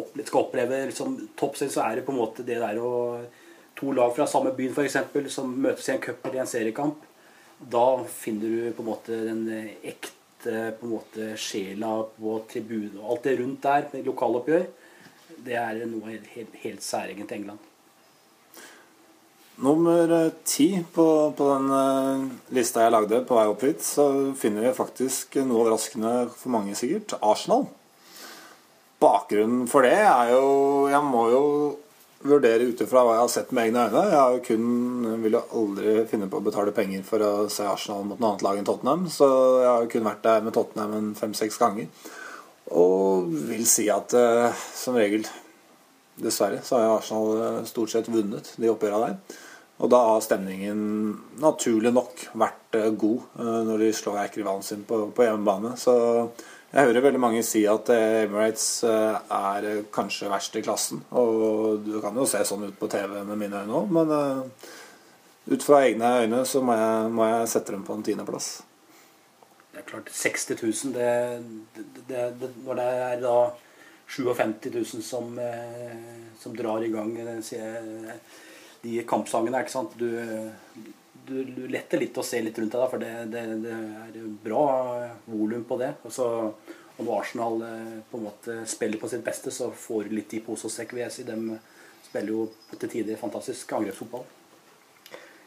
[0.00, 2.94] opple skal oppleve liksom, toppserie, så er det på en måte det der å
[3.76, 7.02] To lag fra samme byen eksempel, som møtes i en cup eller i en seriekamp.
[7.58, 9.46] Da finner du på en måte den
[9.82, 14.66] ekte på en måte sjela på tribunen og alt det rundt der med lokaloppgjør.
[15.46, 17.72] Det er noe helt, helt, helt særegent til England.
[19.56, 22.24] Nummer eh, ti på, på den eh,
[22.58, 24.04] lista jeg lagde på vei opp hit, så
[24.36, 27.16] finner vi faktisk noe overraskende for mange sikkert.
[27.24, 27.64] Arsenal.
[29.00, 30.44] Bakgrunnen for det er jo
[30.88, 31.42] Jeg må jo
[32.28, 34.04] vurdere ut ifra hva jeg har sett med egne øyne.
[34.10, 34.66] Jeg har jo kun,
[35.22, 38.44] vil jo aldri finne på å betale penger for å se Arsenal mot noe annet
[38.46, 39.08] lag enn Tottenham.
[39.12, 39.30] Så
[39.62, 41.90] jeg har jo kun vært der med Tottenham en fem-seks ganger.
[42.76, 45.26] Og vil si at eh, som regel
[46.16, 49.42] Dessverre så har Arsenal eh, stort sett vunnet de oppgjørene der.
[49.84, 50.78] Og da har stemningen
[51.42, 55.74] naturlig nok vært eh, god eh, når de slår erkerivalen sin på, på hjemmebane.
[55.80, 55.94] Så
[56.72, 61.04] jeg hører veldig mange si at eh, Emirates eh, er eh, kanskje verst i klassen.
[61.14, 64.10] Og du kan jo se sånn ut på TV med mine øyne òg, men
[65.46, 68.50] ut fra egne øyne så må jeg, må jeg sette dem på en tiendeplass.
[69.70, 71.14] Det er klart, 60 000 det,
[72.08, 73.38] det, det, Når det er da
[74.08, 75.38] 57 000 som,
[76.40, 77.12] som drar i gang
[78.82, 80.06] de kampsangene, ikke sant Du,
[81.28, 84.10] du, letter litt å se litt rundt deg, da, for det, det, det er
[84.44, 84.64] bra
[85.26, 85.92] volum på det.
[86.06, 86.26] Og, så,
[86.96, 90.32] og når Arsenal eh, på en måte spiller på sitt beste, så får du litt
[90.38, 91.22] i pose og sekk, si.
[91.28, 91.36] De
[92.06, 92.40] spiller jo
[92.78, 94.24] til tider fantastisk angrepsfotball.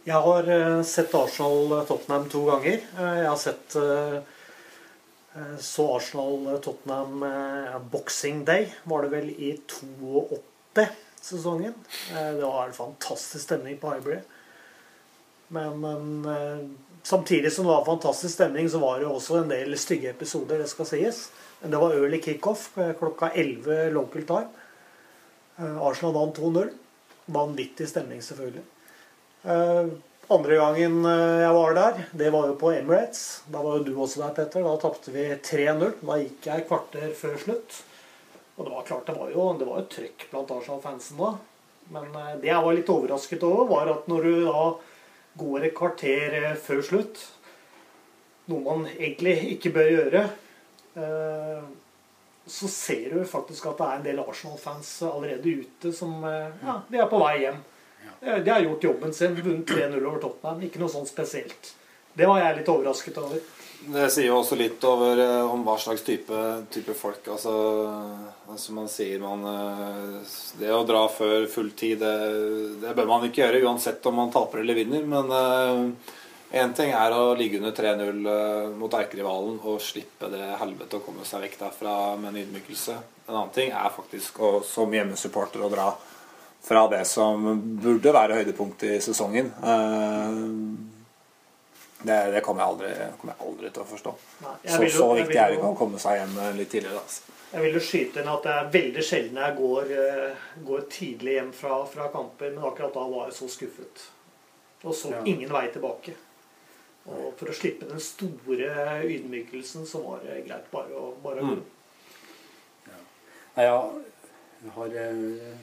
[0.07, 2.77] Jeg har eh, sett Arsenal-Tottenham to ganger.
[2.97, 4.15] Eh, Jeg har sett eh,
[5.35, 11.73] eh, så Arsenal-Tottenham eh, Boxing Day, var det vel i 82-sesongen.
[12.15, 14.19] Eh, Det var en fantastisk stemning på Highbury.
[15.49, 16.69] Men, men eh,
[17.03, 20.69] samtidig som det var fantastisk stemning, så var det også en del stygge episoder, det
[20.69, 21.23] skal sies.
[21.61, 24.67] Men det var early kickoff eh, klokka 11 local time.
[25.57, 26.69] Eh, Arsenal vant 2-0.
[27.29, 28.63] Vanvittig stemning, selvfølgelig.
[30.29, 33.43] Andre gangen jeg var der, det var jo på Emirates.
[33.49, 34.65] Da var jo du også der, Petter.
[34.65, 35.93] Da tapte vi 3-0.
[36.01, 37.77] Da gikk jeg kvarter før slutt.
[38.57, 41.31] Og det var klart, det var jo, det var jo trøkk blant Arsenal-fansen da.
[41.93, 42.09] Men
[42.41, 44.63] det jeg var litt overrasket over, var at når du da
[45.39, 47.21] går et kvarter eh, før slutt,
[48.49, 50.23] noe man egentlig ikke bør gjøre,
[50.99, 51.67] eh,
[52.49, 56.79] så ser du faktisk at det er en del Arsenal-fans allerede ute som eh, ja,
[56.89, 57.59] de er på vei hjem.
[58.19, 60.63] De har gjort jobben sin, vunnet 3-0 over Tottenham.
[60.65, 61.69] Ikke noe sånn spesielt.
[62.15, 63.39] Det var jeg litt overrasket over.
[63.79, 66.39] Det sier jo også litt over eh, om hva slags type,
[66.73, 67.23] type folk.
[67.31, 67.53] Altså,
[68.51, 72.15] altså man sier man eh, Det å dra før full tid, det,
[72.83, 75.07] det bør man ikke gjøre uansett om man taper eller vinner.
[75.07, 75.31] Men
[76.51, 81.03] én ting er å ligge under 3-0 eh, mot erkerivalen og slippe det helvete å
[81.05, 82.95] komme seg vekk derfra med en ydmykelse.
[83.27, 85.91] En annen ting er faktisk å, som hjemmesupporter å dra
[86.65, 87.45] fra det som
[87.79, 89.53] burde være høydepunktet i sesongen.
[89.61, 90.41] Eh,
[92.03, 94.13] det, det kommer jeg, aldri, kommer jeg aldri til å forstå.
[94.41, 97.01] Nei, Så, jo- så viktig er det ikke å komme seg hjem litt tidligere.
[97.01, 97.21] Altså.
[97.51, 100.35] Jeg vil jo skyte inn at det er veldig sjelden jeg går, eh,
[100.69, 104.03] går tidlig hjem fra, fra kamper, men akkurat da var jeg så skuffet.
[104.83, 105.21] Og så Ja.
[105.25, 106.13] ingen vei tilbake.
[107.09, 111.55] Og for å slippe den store ydmykelsen, så var det greit bare å, bare Mm.
[111.55, 111.61] gå.
[113.57, 115.55] Nei, jeg har eh,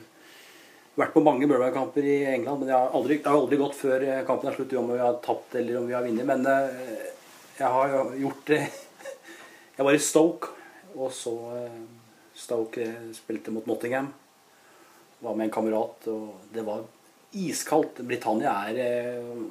[0.97, 4.23] vært på mange Burbank-kamper i England, men har aldri, det har aldri gått før eh,
[4.27, 6.25] kampen er slutt, om vi har tapt eller om vi har vunnet.
[6.25, 7.05] Men eh,
[7.59, 8.61] jeg har jo gjort det
[9.77, 10.55] Jeg var i Stoke,
[10.97, 11.77] og så eh,
[12.37, 14.09] Stoke eh, spilte mot Nottingham.
[15.21, 16.81] Var med en kamerat, og det var
[17.37, 18.01] iskaldt.
[18.05, 19.45] Britannia er eh,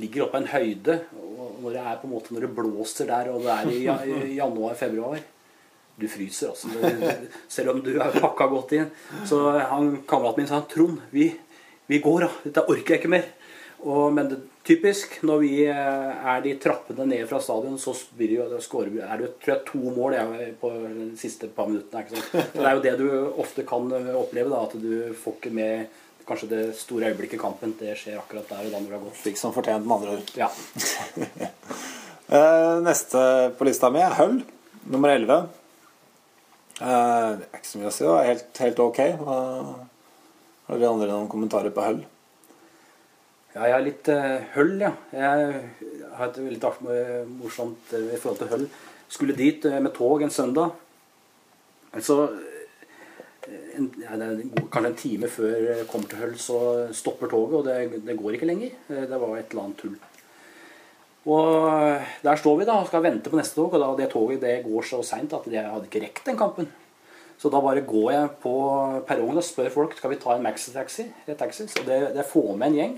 [0.00, 3.12] ligger oppe på en høyde, og når det er på en måte når det blåser
[3.12, 5.20] der, og det er i januar-februar
[6.00, 6.68] Du fryser, altså.
[7.48, 8.90] Selv om du er pakka godt inn.
[9.28, 9.38] Så
[9.70, 11.28] han kameraten min sa Trond, vi,
[11.90, 12.30] vi går, da.
[12.48, 13.28] Dette orker jeg ikke mer.
[13.84, 18.30] Og, men det, typisk, når vi eh, er de trappene ned fra stadion, så blir
[18.30, 21.68] det jo, da scorer er det tror jeg, to mål jeg, på de siste par
[21.68, 22.22] minuttene.
[22.32, 23.08] Det er jo det du
[23.42, 27.42] ofte kan eh, oppleve, da, at du får ikke med kanskje det store øyeblikket i
[27.42, 27.74] kampen.
[27.76, 29.20] Det skjer akkurat der og da når det har gått.
[29.26, 30.32] Fikk som fortjent, med andre ord.
[30.38, 30.50] Ja.
[32.34, 33.20] Eh, neste
[33.54, 34.38] på lista mi er Hull,
[34.90, 35.42] nummer 11.
[36.74, 37.78] Si.
[37.78, 39.00] Det var helt, helt ok.
[39.24, 42.00] Har dere andre noen kommentarer på Hull?
[43.54, 44.90] Ja, jeg er litt uh, høll, ja.
[45.14, 45.60] Jeg
[46.18, 48.64] har et artig- eh, morsomt eh, i forhold til høll.
[49.06, 50.72] Skulle dit med tog en søndag.
[52.02, 52.16] Så
[53.76, 54.16] en, ja,
[54.72, 56.58] kanskje en time før jeg kommer til Høll, så
[56.96, 58.74] stopper toget, og det, det går ikke lenger.
[58.88, 59.94] Det var et eller annet tull.
[61.24, 64.10] Og eh, der står vi da og skal vente på neste tog, og da det
[64.12, 66.68] toget det går så seint at jeg hadde ikke rekt den kampen.
[67.40, 68.54] Så da bare går jeg på
[69.08, 71.08] perrongen og spør folk skal vi ta en maxitaxi.
[71.26, 72.94] Så det, det får med en gjeng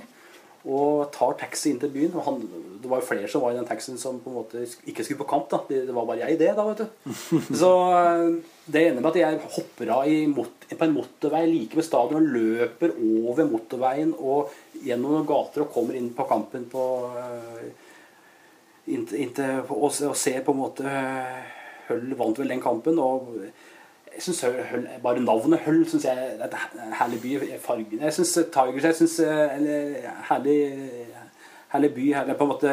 [0.66, 2.14] og tar taxi inn til byen.
[2.18, 2.42] Og han,
[2.82, 5.22] det var jo flere som var i den taxien som på en måte ikke skulle
[5.22, 5.48] på kamp.
[5.52, 5.62] da.
[5.68, 7.14] Det, det var bare jeg i det, da, vet du.
[7.62, 8.28] Så eh,
[8.66, 12.20] det ender med at jeg hopper av i mot, på en motorvei like ved stadion
[12.20, 16.86] og løper over motorveien og gjennom noen gater og kommer inn på kampen på
[17.22, 17.85] eh,
[18.86, 19.62] inn, inn til,
[20.14, 20.86] se- på en måte
[21.88, 22.98] Høll vant vel den kampen.
[22.98, 23.36] og
[24.16, 27.34] jeg synes Høll, Bare navnet Høll syns jeg er en herlig by.
[27.62, 30.58] Fargen Jeg syns Tigers jeg synes, eller, herlig,
[31.74, 32.06] herlig by.
[32.16, 32.72] Herlig, på en måte,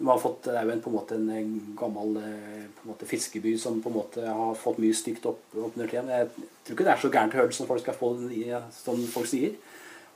[0.00, 3.56] de har fått, det er jo en, på en måte en gammel en måte, fiskeby
[3.60, 6.08] som på en måte har fått mye stygt opp, opp under tiden.
[6.08, 6.28] Jeg
[6.64, 9.28] tror ikke det er så gærent Høll som folk skal få den i, som folk
[9.28, 9.56] sier.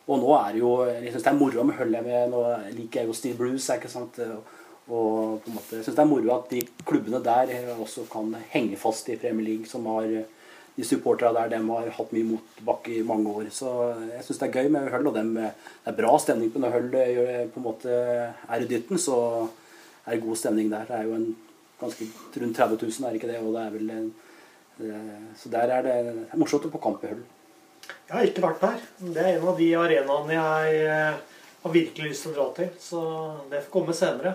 [0.06, 1.92] Og nå er det jo Jeg syns det er moro med Høll.
[1.98, 2.44] jeg med, Nå
[2.76, 3.74] liker jeg jo Steve Bruce.
[3.76, 4.18] ikke sant?
[4.20, 4.44] Og
[4.87, 5.03] på
[5.49, 9.09] en måte, jeg syns det er moro at de klubbene der også kan henge fast
[9.09, 10.09] i Premier League, som har
[10.74, 13.49] de supporterne der dem har hatt mye motbakke i mange år.
[13.55, 13.70] Så
[14.11, 15.07] jeg syns det er gøy med Hull.
[15.09, 18.99] og dem, det er bra stemning på når Hull på en måte er i dytten.
[18.99, 19.16] Så
[20.05, 20.87] er det god stemning der.
[20.89, 21.28] Det er jo en
[21.80, 22.09] ganske
[22.41, 23.41] rundt 30 000, er det ikke det?
[23.43, 24.09] Og det er vel en,
[24.80, 27.22] eh, så der er det, det er morsomt å på kamp i Hull.
[28.09, 28.82] Jeg har ikke vært der.
[29.05, 31.22] Det er en av de arenaene jeg eh,
[31.64, 32.74] har virkelig lyst til å dra til.
[32.80, 33.05] Så
[33.53, 34.35] det får komme senere.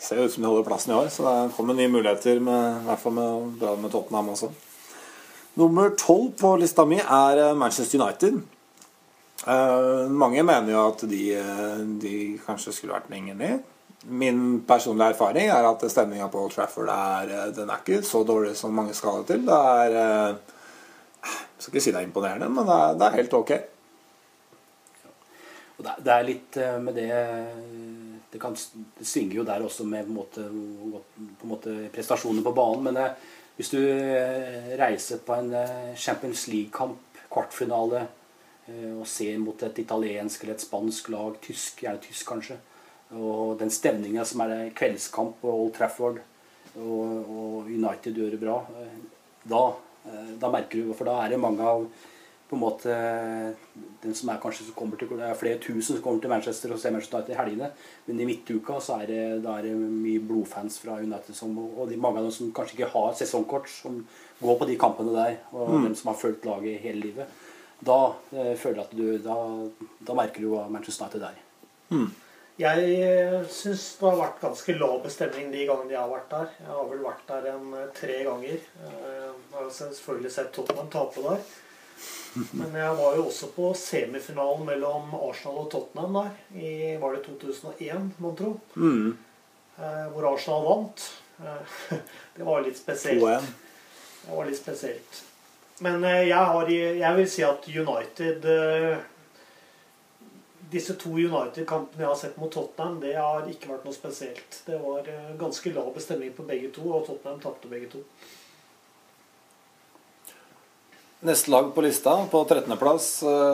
[0.00, 2.86] Ser ut som de holder plassen i år, så det kommer nye muligheter, med, i
[2.88, 4.48] hvert fall med å dra med Tottenham også.
[5.60, 8.38] Nummer tolv på lista mi er eh, Manchester United.
[9.40, 13.66] Uh, mange mener jo at de, eh, de kanskje skulle vært lenger ned.
[14.08, 18.54] Min personlige erfaring er at stemninga på Old Trafford er, den er ikke så dårlig
[18.56, 19.44] som mange skal ha til.
[19.48, 23.34] Det er Jeg skal ikke si det er imponerende, men det er, det er helt
[23.36, 23.50] ok.
[25.80, 27.10] Det, er- litt med det
[28.30, 28.54] Det, kan,
[28.98, 30.46] det svinger jo der også med på en måte,
[31.50, 32.86] måte prestasjoner på banen.
[32.86, 33.28] Men eh,
[33.58, 36.98] hvis du eh, reiser på en eh, Champions League-kamp,
[37.30, 38.06] kvartfinale,
[38.66, 42.58] eh, og ser mot et italiensk eller et spansk lag, tysk, gjerne tysk kanskje,
[43.18, 46.20] og den stemninga som er kveldskamp på Old Trafford,
[46.78, 48.98] og, og United gjør det bra, eh,
[49.50, 49.64] da,
[50.06, 51.86] eh, da merker du For da er det mange av
[52.50, 52.94] på en måte
[54.02, 56.72] den som er kanskje som kommer til Det er flere tusen som kommer til Manchester
[56.74, 57.68] og ser Manchester United i helgene.
[58.08, 61.98] Men i midtuka så er det, er det mye blodfans fra United som, og de,
[62.00, 64.00] mange av dem som kanskje ikke har sesongkort, som
[64.40, 65.38] går på de kampene der.
[65.54, 67.38] Og dem som har fulgt laget hele livet.
[67.80, 68.00] Da
[68.34, 69.38] eh, føler jeg at du da,
[70.10, 71.38] da merker du hva Manchester United er.
[72.60, 76.50] Jeg eh, syns det har vært ganske lav bestemning de gangene jeg har vært der.
[76.60, 78.58] Jeg har vel vært der en eh, tre ganger.
[78.84, 81.40] Eh, Jeg har selvfølgelig sett Tottenham tape der.
[82.34, 86.36] Men jeg var jo også på semifinalen mellom Arsenal og Tottenham der.
[86.54, 86.70] I,
[87.02, 88.52] var det 2001, mon tro?
[89.80, 91.06] Eh, Hvor Arsenal vant.
[91.42, 91.74] Eh,
[92.36, 93.50] Det var litt spesielt.
[94.22, 95.22] Det var litt spesielt.
[95.80, 99.00] Men eh, jeg, har, jeg vil si at United eh,
[100.70, 104.60] Disse to United-kampene jeg har sett mot Tottenham, det har ikke vært noe spesielt.
[104.68, 105.08] Det var
[105.40, 108.04] ganske lav bestemning på begge to, og Tottenham tapte begge to.
[111.20, 113.08] Neste lag på lista, på 13.-plass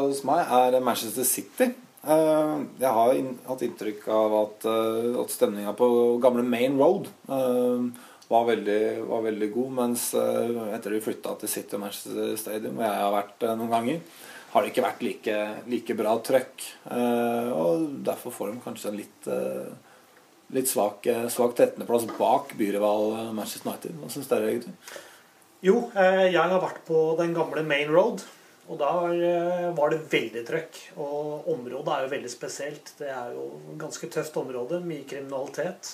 [0.06, 1.72] hos meg, er Manchester City.
[2.06, 3.16] Eh, jeg har
[3.48, 5.88] hatt inntrykk av at, uh, at stemninga på
[6.22, 7.88] gamle Main Road eh,
[8.28, 12.78] var, veldig, var veldig god, mens etter at de flytta til City og Manchester Stadium,
[12.78, 15.36] hvor jeg har vært eh, noen ganger, har det ikke vært like,
[15.72, 16.68] like bra trøkk.
[16.94, 19.98] Eh, og derfor får de kanskje en litt, eh,
[20.54, 23.98] litt svak, eh, svak 13.-plass bak byrival eh, Manchester United.
[23.98, 25.02] Hva syns dere, gutter?
[25.66, 28.22] Jo, eh, jeg har vært på den gamle Main Road.
[28.66, 30.78] Og da eh, var det veldig trøkk.
[31.02, 32.92] Og området er jo veldig spesielt.
[32.98, 34.80] Det er jo et ganske tøft område.
[34.82, 35.92] Mye kriminalitet.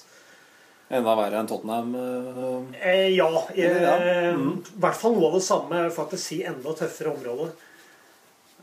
[0.92, 1.92] Enda verre enn Tottenham.
[1.96, 3.28] eh, Eh, ja.
[3.54, 3.96] Eh, Ja.
[4.32, 5.76] I hvert fall noe av det samme.
[5.76, 7.50] Jeg vil faktisk si enda tøffere område.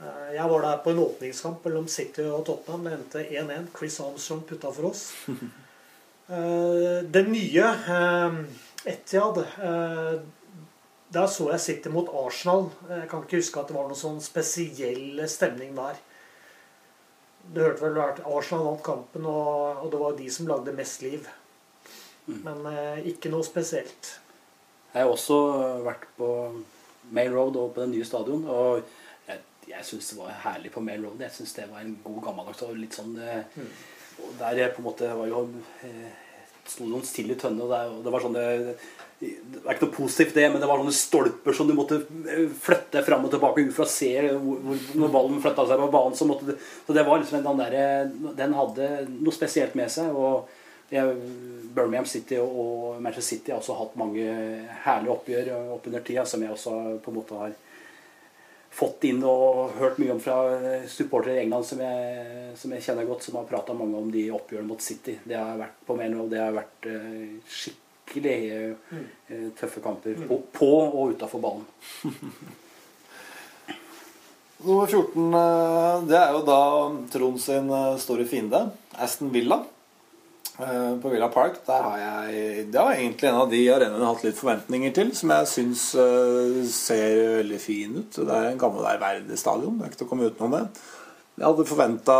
[0.01, 2.83] Eh, jeg var der på en åpningskamp mellom City og Tottenham.
[2.85, 3.67] Det endte 1-1.
[3.77, 5.07] Chris Armstrong putta for oss.
[6.29, 8.33] Eh, det nye eh,
[8.91, 9.39] Etiad
[11.09, 12.69] eh, Der så jeg City mot Arsenal.
[12.89, 15.97] Jeg kan ikke huske at det var noen sånn spesiell stemning der.
[17.49, 21.27] Du hørte vel at Arsenal vant kampen, og, det var de som lagde mest liv.
[22.29, 24.19] Men eh, ikke noe spesielt.
[24.93, 25.37] Jeg har også
[25.85, 26.29] vært på
[27.13, 28.45] Mail Road og på det nye stadion.
[28.45, 28.83] Og
[29.27, 31.21] jeg, jeg syns det var herlig på Mail Road.
[31.25, 33.69] Jeg syns det var en god gammeldags og litt sånn mm.
[34.25, 35.45] og Der eh, på en måte var jo
[35.87, 36.09] eh,
[36.69, 38.75] sto noen stille tønner, tønne, og det var sånn det,
[39.19, 41.97] det er ikke noe positivt, det, men det var sånne stolper som du måtte
[42.31, 45.89] eh, flytte fram og tilbake ut for å se hvor, når ballen flytta seg på
[45.91, 46.15] banen.
[46.15, 46.55] Så, måtte
[46.85, 50.15] så det var liksom den der, Den hadde noe spesielt med seg.
[50.15, 50.47] og
[50.89, 54.23] Birmingham City og Manchester City har også hatt mange
[54.85, 57.53] herlige oppgjør opp under tida, som jeg også på en måte har
[58.79, 60.39] fått inn og hørt mye om fra
[60.89, 64.29] supportere i England som jeg, som jeg kjenner godt, som har prata mange om de
[64.33, 65.19] oppgjørene mot City.
[65.23, 67.37] Det har vært på Maino, det har vært eh,
[68.09, 68.73] skikkelig eh,
[69.27, 71.65] eh, tøffe kamper på, på og utafor banen.
[74.59, 76.61] Nummer 14, eh, det er jo da
[77.13, 79.63] Trond sin eh, store fiende, Aston Villa.
[80.59, 84.17] På Villa Park der har jeg Det var egentlig en av de arenaene jeg har
[84.17, 85.13] hatt litt forventninger til.
[85.15, 85.83] Som jeg syns
[86.75, 88.11] ser veldig fin ut.
[88.11, 89.77] Det er en gammel ærverdig stadion.
[89.79, 90.65] Det er ikke til å komme utenom det.
[91.39, 92.15] Jeg hadde forventa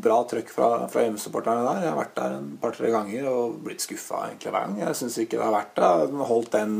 [0.00, 1.82] bra trøkk fra, fra hjemmesupporterne der.
[1.84, 4.78] Jeg har vært der en par-tre ganger og blitt skuffa hver gang.
[4.80, 5.90] Jeg syns ikke det har vært det.
[6.30, 6.78] Holdt den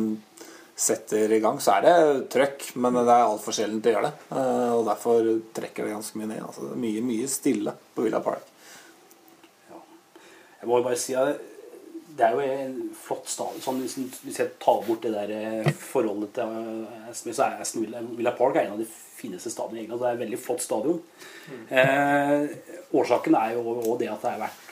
[0.81, 4.25] setter i gang, så er det trøkk, men det er altfor sjelden å gjøre det.
[4.33, 6.41] Eh, Og derfor trekker det ganske mye ned.
[6.47, 8.49] Altså, det er mye, mye stille på Villa Park.
[9.69, 11.45] Jeg må jo bare si at
[12.17, 13.63] det er jo en flott stadion.
[13.63, 17.63] Sånn, hvis, hvis jeg tar bort det der eh, forholdet til eh, Aston så er
[17.65, 20.03] Aston Villa, Villa Park er en av de fineste stadionene i England.
[20.03, 21.03] Det er et veldig flott stadion.
[21.69, 22.47] Eh,
[22.97, 24.67] årsaken er jo òg det at det er vært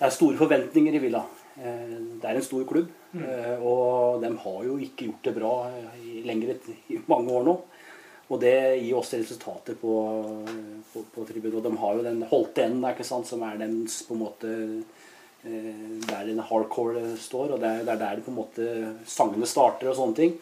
[0.00, 1.24] Det er store forventninger i Villa.
[1.60, 2.88] Eh, det er en stor klubb,
[3.20, 5.54] eh, og de har jo ikke gjort det bra
[6.00, 6.56] i, lenger
[6.88, 7.56] i mange år nå.
[8.30, 9.92] Og det gir også resultater på,
[10.92, 11.58] på, på tribunen.
[11.58, 14.22] Og de har jo den holdte enden der, ikke sant, som er dens på en
[14.22, 14.99] måte eh,
[15.42, 18.64] Der den hardcore står, og det er, der det er på en måte
[19.08, 20.34] sangene starter og sånne ting.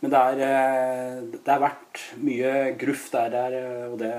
[0.00, 3.56] Men det er, eh, det har vært mye gruff der, der
[3.90, 4.12] og, det,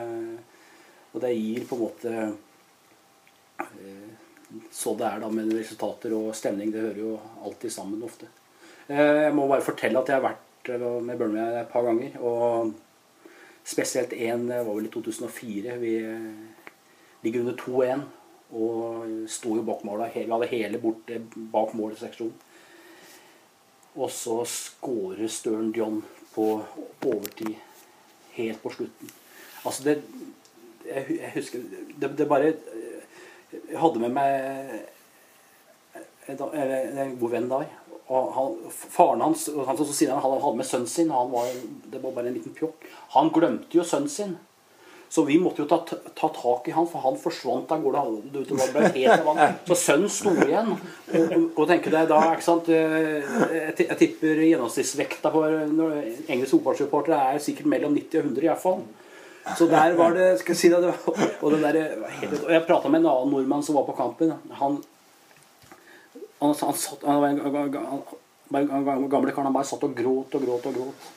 [1.13, 2.13] og det gir på en måte
[3.61, 4.09] eh,
[4.73, 6.71] Så det er da med resultater og stemning.
[6.73, 7.15] Det hører jo
[7.45, 8.29] alltid sammen ofte.
[8.87, 12.17] Eh, Jeg må bare fortelle at jeg har vært eh, med Birmingham et par ganger.
[12.21, 12.73] og
[13.67, 15.77] Spesielt én var vel i 2004.
[15.81, 16.29] Vi eh,
[17.23, 18.05] ligger under 2-1
[18.55, 20.15] og sto jo bak målet.
[20.15, 21.19] Vi hadde hele borte
[21.51, 22.35] bak målseksjonen.
[23.97, 26.03] Og så skårer Stern John
[26.35, 26.61] på
[27.05, 27.55] overtid
[28.37, 29.09] helt på slutten.
[29.65, 30.01] Altså det
[30.87, 31.59] Jeg, jeg husker
[31.99, 32.53] det, det bare
[33.51, 34.29] Jeg hadde med meg
[36.27, 37.65] en, en, god venn der.
[38.07, 41.11] Og han, faren hans han han hadde med sønnen sin.
[41.11, 41.49] Han var,
[41.91, 42.87] det var bare en liten pjokk.
[43.15, 44.37] Han glemte jo sønnen sin.
[45.09, 48.01] Så vi måtte jo ta, ta tak i han, for han forsvant av gårde.
[49.69, 50.73] Så sønnen sto igjen.
[51.15, 57.43] Og, og tenker deg da, ikke sant Jeg, jeg tipper gjennomsnittsvekta for engelske fotballsupportere er
[57.43, 58.83] sikkert mellom 90 og 100 i hvert fall.
[59.55, 60.91] Så der var det skal jeg si det,
[61.39, 61.77] og, der,
[62.43, 64.35] og Jeg prata med en annen nordmann som var på kampen.
[64.59, 64.81] Han
[66.39, 67.39] han, han, satt, han var en,
[68.51, 71.07] han, gamle karen, Han bare satt og gråt og gråt og gråt.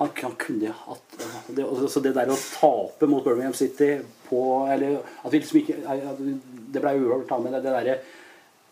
[0.00, 1.18] Han, han kunne hatt
[1.52, 3.98] det, Så det der å tape mot Birmingham City
[4.30, 4.40] på
[4.72, 6.22] Eller at vi liksom ikke at
[6.72, 8.00] Det ble uavgjort, men det, det derre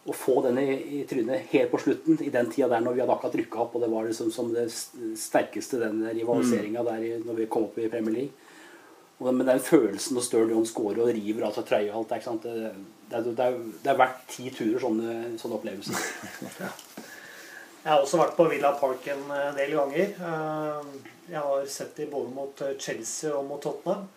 [0.09, 3.03] å få den i, i, trynet helt på slutten, i den tida der når vi
[3.03, 7.43] hadde akkurat rykka opp, og det var liksom som det sterkeste, den rivaliseringa der når
[7.43, 8.49] vi kom opp i Premier League.
[9.19, 12.55] Og men den følelsen når Stern John scorer og river altså trøya og alt det,
[13.11, 16.01] det, det, er, det er verdt ti turer sånne, sånne opplevelser.
[17.83, 20.15] Jeg har også vært på Villa Park en del ganger.
[21.29, 24.09] Jeg har sett de både mot Chelsea og mot Tottenham.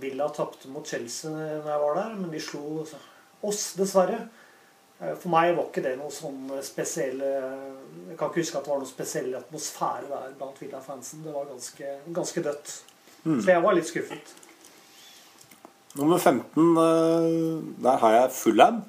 [0.00, 2.62] Villa tapte mot Chelsea når jeg var der, men de slo
[3.44, 4.22] oss, dessverre.
[4.98, 8.80] For meg var ikke det noe sånn spesiell Jeg kan ikke huske at det var
[8.80, 11.24] noe spesiell atmosfære der blant Villa-fansen.
[11.26, 12.72] Det var ganske, ganske dødt.
[13.24, 13.40] Mm.
[13.42, 14.34] Så jeg var litt skuffet.
[15.98, 16.74] Nummer 15,
[17.84, 18.80] der har jeg Fulham.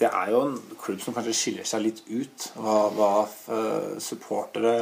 [0.00, 2.46] Det er jo en klubb som kanskje skiller seg litt ut.
[2.56, 3.10] Hva, hva
[4.00, 4.74] supportere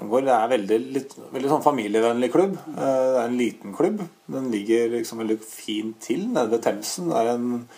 [0.00, 0.24] angår.
[0.26, 2.56] Det er veldig, litt, veldig sånn familievennlig klubb.
[2.72, 4.02] Eh, Det er en liten klubb.
[4.32, 7.12] Den ligger liksom veldig fint til nede ved Themsen.
[7.12, 7.68] Det er en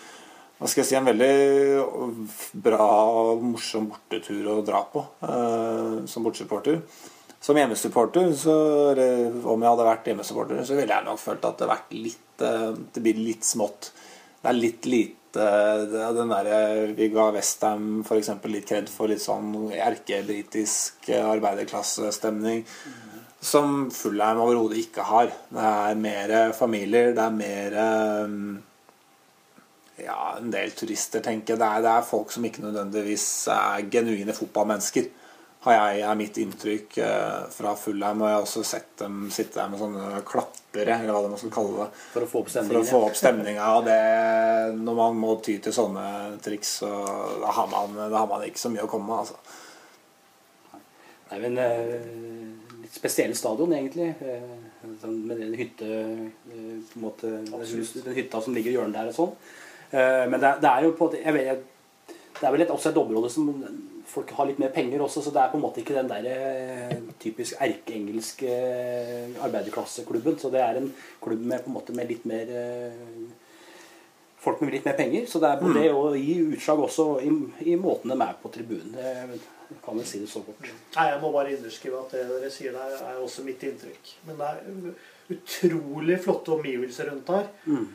[0.59, 2.85] hva skal jeg si, en veldig bra
[3.15, 6.81] og morsom bortetur å dra på eh, som bortesupporter.
[7.39, 8.55] Som hjemmesupporter, så,
[9.47, 12.73] om jeg hadde vært hjemmesupporter, så ville jeg nok følt at det, vært litt, eh,
[12.75, 13.93] det blir litt smått.
[14.41, 18.31] Det er litt lite det er den der, Vi ga Westham f.eks.
[18.49, 22.63] litt kred for litt sånn erkebritisk arbeiderklassestemning.
[23.39, 25.29] Som Fullheim overhodet ikke har.
[25.53, 27.77] Det er mer familier, det er mer
[30.03, 31.61] ja, en del turister, tenker jeg.
[31.61, 35.09] Det det er folk som ikke nødvendigvis er genuine fotballmennesker.
[35.65, 38.21] Har jeg, er mitt inntrykk eh, fra Fullheim.
[38.23, 41.41] Og jeg har også sett dem sitte der med sånne klappere, eller hva det man
[41.41, 41.87] skal kalle det.
[42.13, 43.65] For å få opp For å få opp stemninga.
[43.75, 43.97] Og det,
[44.79, 46.05] når man må ty til sånne
[46.45, 46.93] triks, så
[47.43, 49.25] da har man, da har man ikke så mye å komme med.
[49.25, 50.79] Altså.
[51.29, 54.13] Det er jo en eh, litt spesiell stadion, egentlig.
[54.23, 55.89] eh, sånn med den hytte
[56.47, 59.35] på en måte, Den hytta som ligger i hjørnet der og sånn.
[59.91, 61.67] Eh, men det, det er jo på jeg vet,
[62.39, 63.49] Det er vel et, også et område som
[64.09, 66.25] folk har litt mer penger også, så det er på en måte ikke den der
[66.31, 70.39] eh, typisk erkeengelske eh, arbeiderklasseklubben.
[70.39, 70.89] Så det er en
[71.21, 73.03] klubb med, på en måte, med litt mer eh,
[74.39, 75.27] folk med litt mer penger.
[75.29, 77.33] Så det er på det å gi utslag også i,
[77.73, 78.95] i måten de er på tribunen.
[79.69, 80.71] Det kan vel si det så kort.
[80.95, 84.15] Nei, Jeg må bare underskrive at det dere sier der, er også mitt inntrykk.
[84.25, 87.51] Men det er utrolig flotte omgivelser rundt her.
[87.69, 87.89] Mm.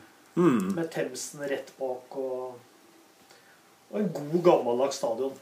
[0.75, 2.55] Med Themsen rett bak og,
[3.91, 5.35] og en god, gammeldags stadion.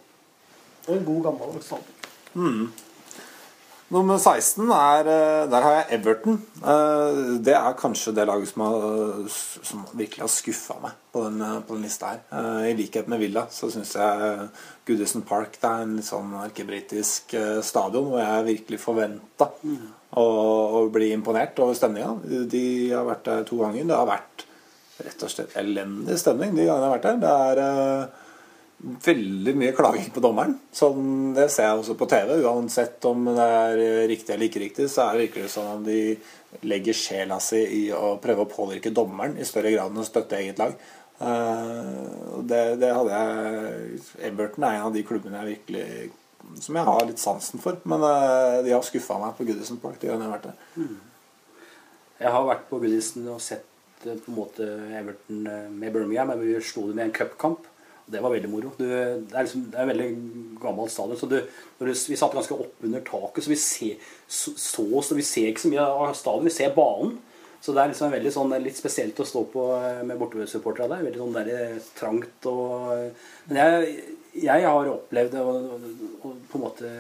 [0.87, 2.71] Og en god, gammeldags stadion.
[3.93, 6.39] Nummer 16 er eh, Der har jeg Everton.
[6.65, 11.41] Eh, Det er kanskje det laget som, har, som virkelig har skuffa meg på den,
[11.45, 12.23] eh, på den lista her.
[12.33, 14.47] Eh, I likhet med Villa så syns jeg
[14.87, 19.51] Goodison Park det er en litt sånn erkebritisk eh, stadion hvor jeg virkelig forventa
[20.17, 22.15] å, å bli imponert over stemninga.
[22.49, 22.65] De
[22.95, 23.85] har vært der to ganger.
[23.91, 24.47] Det har vært
[25.03, 27.21] rett og slett elendig stemning de gangene jeg har vært der.
[27.21, 28.11] Det er
[28.83, 30.57] veldig mye klaging på dommeren.
[30.75, 32.33] Sånn, det ser jeg også på TV.
[32.43, 36.67] Uansett om det er riktig eller ikke riktig, så er det virkelig sånn at de
[36.67, 40.37] legger sjela si i å prøve å påvirke dommeren i større grad enn å støtte
[40.41, 40.75] eget lag.
[41.23, 45.87] Eh, det, det hadde jeg Everton er en av de klubbene jeg virkelig
[46.59, 47.79] som jeg har litt sansen for.
[47.89, 50.87] Men eh, de har skuffa meg på Goodison Park de gangene jeg har vært det.
[52.23, 54.67] Jeg har vært på Goodison og sett eh, på en måte
[54.99, 56.35] Everton med Birmingham.
[56.43, 57.69] Jeg slo dem i en cupkamp.
[58.03, 58.71] Og Det var veldig moro.
[58.77, 60.07] Du, det, er liksom, det veldig
[60.61, 61.19] gammel stadion.
[61.19, 61.37] så du,
[61.79, 65.65] du, Vi satt ganske oppunder taket, så vi ser, så, så, så vi ser ikke
[65.65, 66.49] så mye av stadion.
[66.49, 67.19] Vi ser banen.
[67.63, 71.05] Så det er liksom veldig sånn, litt spesielt å stå på eh, med bortesupportere der.
[71.05, 72.89] Veldig sånn der, eh, trangt og
[73.47, 73.93] Men jeg,
[74.43, 76.91] jeg har opplevd det, og, og, og på en måte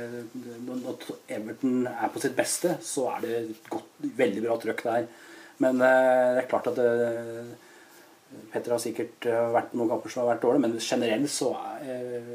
[0.63, 3.91] Når Everton er på sitt beste, så er det godt,
[4.21, 5.11] veldig bra trøkk der.
[5.65, 6.87] Men eh, det er klart at det,
[8.53, 11.87] Petter har sikkert eh, vært noen kamper som har vært dårlige, men generelt så er
[11.95, 12.33] eh,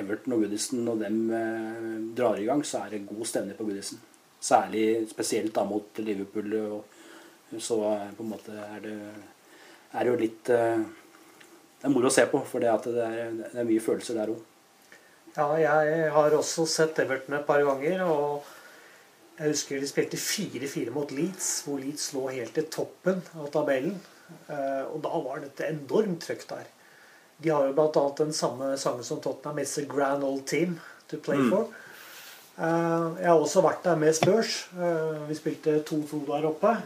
[0.00, 3.66] Everton og Goodison når dem eh, drar i gang, så er det god stemning på
[3.68, 4.02] Goodison.
[4.46, 6.52] Særlig spesielt da mot Liverpool.
[6.60, 7.78] Og så
[8.16, 8.96] på en måte er det,
[9.96, 13.68] er jo litt Det er moro å se på, for det, det, er, det er
[13.68, 14.42] mye følelser der òg.
[15.36, 18.04] Ja, jeg har også sett Everton et par ganger.
[18.04, 18.44] og
[19.36, 23.98] jeg husker de spilte 4-4 mot Leeds, hvor Leeds lå helt i toppen av tabellen.
[24.48, 26.66] Eh, Og da var dette enormt trøkk der.
[27.42, 28.04] De har jo bl.a.
[28.18, 31.66] den samme sangen som Tottenham, 'It's a grand old team to play for'.
[31.68, 33.16] Mm.
[33.18, 34.68] Jeg har også vært der med Spurs.
[34.72, 36.76] Eh, Vi spilte 2-2 der oppe.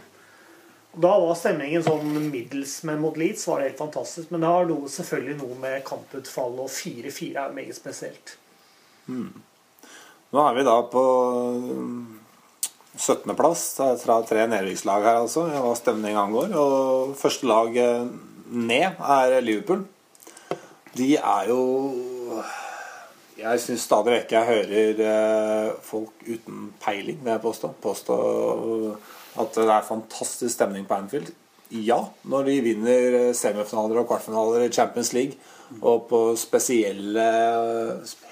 [1.01, 4.31] Da var stemningen sånn middels, men mot Leeds var det helt fantastisk.
[4.31, 8.35] Men det har noe, selvfølgelig noe med kamputfall, og 4-4 er meget spesielt.
[9.07, 11.03] Nå er vi da på
[12.97, 13.63] 17.-plass
[14.01, 16.51] fra tre nedrykkslag her, altså, hva stemning angår.
[16.59, 17.77] Og første lag
[18.51, 19.85] ned er Liverpool.
[20.97, 22.41] De er jo
[23.39, 28.17] Jeg syns stadig vekk jeg hører eh, folk uten peiling, vil jeg påstå, påstå
[29.41, 31.31] at det er fantastisk stemning på Anfield.
[31.71, 35.39] Ja, når de vinner eh, semifinaler og kvartfinaler i Champions League,
[35.79, 37.27] og på spesielle,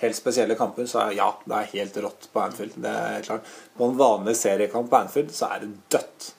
[0.02, 2.76] helt spesielle kamper, så er ja, det er helt rått på Anfield.
[2.84, 3.48] Det er klart.
[3.78, 6.34] På en vanlig seriekamp på Anfield så er det dødt.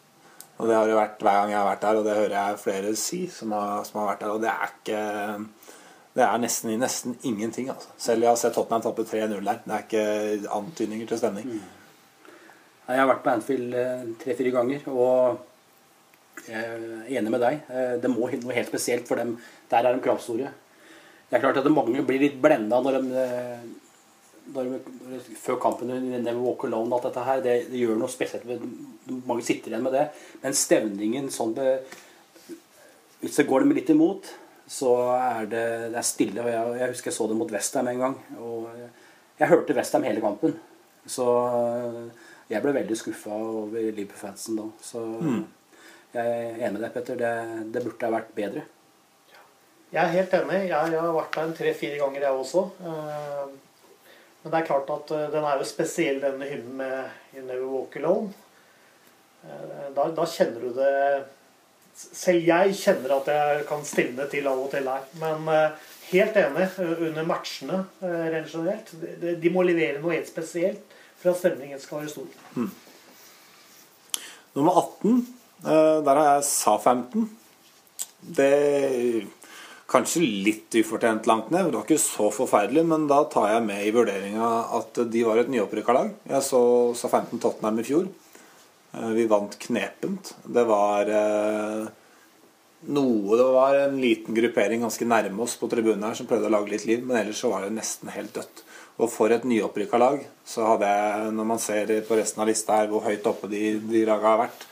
[0.61, 2.61] Og det har det vært hver gang jeg har vært der, og det hører jeg
[2.61, 4.35] flere si som har, som har vært der.
[4.35, 5.03] Og det er ikke
[6.11, 7.89] Det er nesten, nesten ingenting, altså.
[7.97, 9.61] Selv jeg har sett Tottenham tappe 3-0 der.
[9.65, 11.61] Det er ikke antydninger til stemning.
[12.91, 15.39] Jeg har vært på Anfield eh, tre-fire ganger, og
[16.49, 17.61] jeg er enig med deg.
[17.71, 19.37] Eh, Det må noe helt spesielt for dem.
[19.71, 20.51] Der er de kravstore.
[21.31, 23.61] Det er klart at mange blir litt blenda når de, eh,
[24.51, 24.73] når,
[25.39, 28.49] før kampen Never Walk Alone at dette her, det, det gjør noe spesielt.
[29.29, 30.09] Mange sitter igjen med det.
[30.43, 31.77] Men stemningen sånn be,
[33.21, 34.33] Hvis det går dem litt imot,
[34.71, 35.63] så er det,
[35.93, 36.43] det er stille.
[36.43, 38.19] og jeg, jeg husker jeg så det mot Westham en gang.
[38.41, 38.67] og
[39.39, 40.59] Jeg hørte Westham hele kampen.
[41.07, 41.29] Så
[42.51, 44.67] jeg ble veldig skuffa over Liverpool-fansen da.
[44.83, 45.07] Så
[46.11, 47.19] jeg er enig med deg, Petter.
[47.21, 47.33] Det,
[47.71, 48.67] det burde ha vært bedre.
[49.91, 50.61] Jeg er helt enig.
[50.71, 52.63] Jeg, jeg har vært der tre-fire ganger, jeg også.
[52.87, 53.49] Eh,
[54.43, 57.67] Men det er klart at eh, den er jo spesiell, denne hymnen med You Never
[57.73, 58.31] Walk Alone.
[59.45, 61.25] Eh, Da, da kjenner du det
[62.01, 65.03] Selv jeg kjenner at jeg kan stilne til av og til her.
[65.21, 65.49] Men
[66.13, 66.69] helt enig.
[66.79, 68.93] Under matchene rent generelt.
[69.43, 72.71] De, må levere noe helt spesielt for at stemningen skal være stor.
[74.55, 75.19] Nummer 18,
[75.67, 77.27] eh, der har jeg Sa-15.
[78.39, 79.27] Det
[79.91, 81.73] Kanskje litt ufortjent langt ned.
[81.73, 85.41] Det var ikke så forferdelig, men da tar jeg med i vurderinga at de var
[85.41, 86.13] et nyopprykka lag.
[86.31, 86.61] Jeg så
[86.95, 88.07] så 15 Tottenham i fjor.
[88.95, 90.35] Eh, Vi vant knepent.
[90.47, 91.91] Det var eh,
[92.95, 96.55] noe Det var en liten gruppering ganske nærme oss på tribunen her som prøvde å
[96.55, 98.63] lage litt liv, men ellers så var det nesten helt dødt.
[99.01, 102.79] Og for et nyopprykka lag, så hadde jeg, når man ser på resten av lista
[102.79, 104.70] her hvor høyt oppe de, de laga har vært,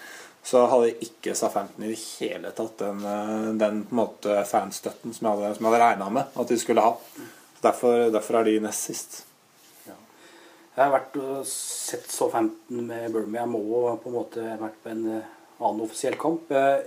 [0.49, 5.37] så hadde ikke SA-15 i det hele tatt den, eh, den måte fanstøtten som jeg
[5.37, 6.95] hadde, som hadde regna med at de skulle ha.
[7.61, 9.25] Derfor, derfor er de nest sist.
[10.79, 13.41] Jeg har vært og sett Southampton 15 med Burma.
[13.41, 13.63] Jeg må
[13.99, 16.53] på en måte vært på en eh, annen offisiell kamp.
[16.55, 16.87] Eh,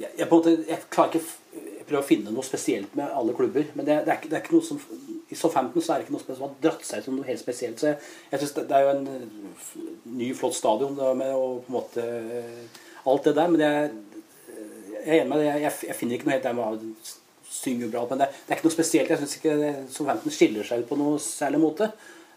[0.00, 1.20] Jeg, jeg, måte, jeg klarer ikke
[1.52, 3.66] jeg prøver å finne noe spesielt med alle klubber.
[3.76, 6.06] Men det, det, er, ikke, det er ikke noe som I 15 så er det
[6.06, 7.80] ikke noe som har dratt seg ut som noe helt spesielt.
[7.80, 7.98] Så jeg,
[8.30, 9.04] jeg synes det, det er jo en
[10.16, 12.06] ny, flott stadion med å på en måte
[13.10, 13.52] alt det der.
[13.52, 13.90] Men jeg,
[14.94, 15.50] jeg er enig med det.
[15.50, 18.06] Jeg, jeg, finner ikke noe helt der med å synge bra.
[18.10, 19.12] Men det, det er ikke noe spesielt.
[19.12, 21.92] Jeg syns ikke det, så 15 skiller seg ut på noe særlig måte.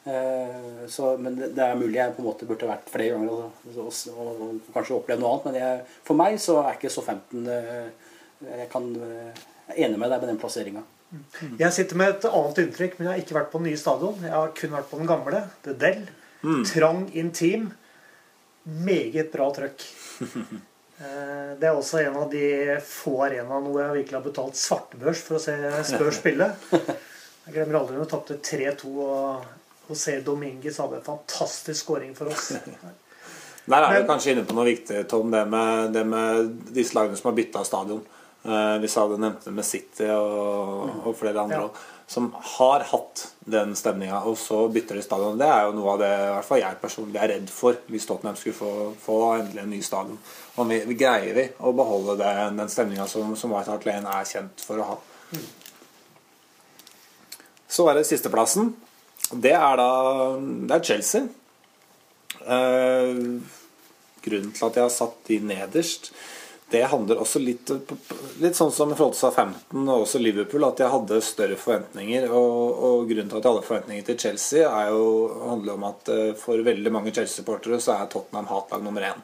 [0.06, 3.40] Eh, Så, men det, det er mulig jeg på en måte burde vært flere ganger
[3.40, 5.48] og, og, og, og kanskje opplevd noe annet.
[5.50, 9.88] Men jeg, for meg så er ikke Southampton 15 eh, Jeg kan eh, jeg er
[9.88, 10.84] enig med deg med den plasseringa.
[11.58, 14.20] Jeg sitter med et annet inntrykk, men jeg har ikke vært på den nye stadion.
[14.22, 15.42] Jeg har kun vært på den gamle.
[15.66, 16.04] The Del.
[16.70, 17.72] Trang, intim.
[18.66, 19.86] Meget bra trøkk.
[20.96, 25.24] Eh, Det er også en av de få arenaene hvor jeg virkelig har betalt svartebørs
[25.28, 25.56] for å se
[25.90, 26.46] Spør spille.
[26.72, 32.32] Jeg glemmer aldri når vi tapte 3-2 og José Dominguez hadde en fantastisk scoring for
[32.32, 32.54] oss.
[33.68, 37.20] Der er du kanskje inne på noe viktig, Tom, det med, det med disse lagene
[37.20, 38.00] som har bytta stadion.
[38.46, 41.70] Eh, vi sa det nevnte med City og, og flere andre Ja.
[42.08, 45.40] Som har hatt den stemninga, og så bytter de stadion.
[45.40, 48.06] Det er jo noe av det i hvert fall jeg personlig er redd for hvis
[48.06, 50.20] Tottenham skulle få, få endelig en ny stadion.
[50.70, 54.30] Vi, vi greier vi å beholde det, den stemninga som, som White Hart Lane er
[54.30, 55.00] kjent for å ha.
[57.76, 58.76] Så er det sisteplassen.
[59.34, 59.90] Det er da
[60.38, 61.26] det er Chelsea.
[62.46, 63.14] Eh,
[64.26, 66.12] grunnen til at jeg har satt de nederst,
[66.72, 67.70] det handler også litt,
[68.42, 72.26] litt sånn som i forhold til 15 og også Liverpool, at jeg hadde større forventninger.
[72.34, 75.06] Og, og grunnen til at jeg hadde forventninger til Chelsea, er jo,
[75.46, 79.22] handler om at eh, for veldig mange Chelsea-supportere så er Tottenham hatlag nummer én.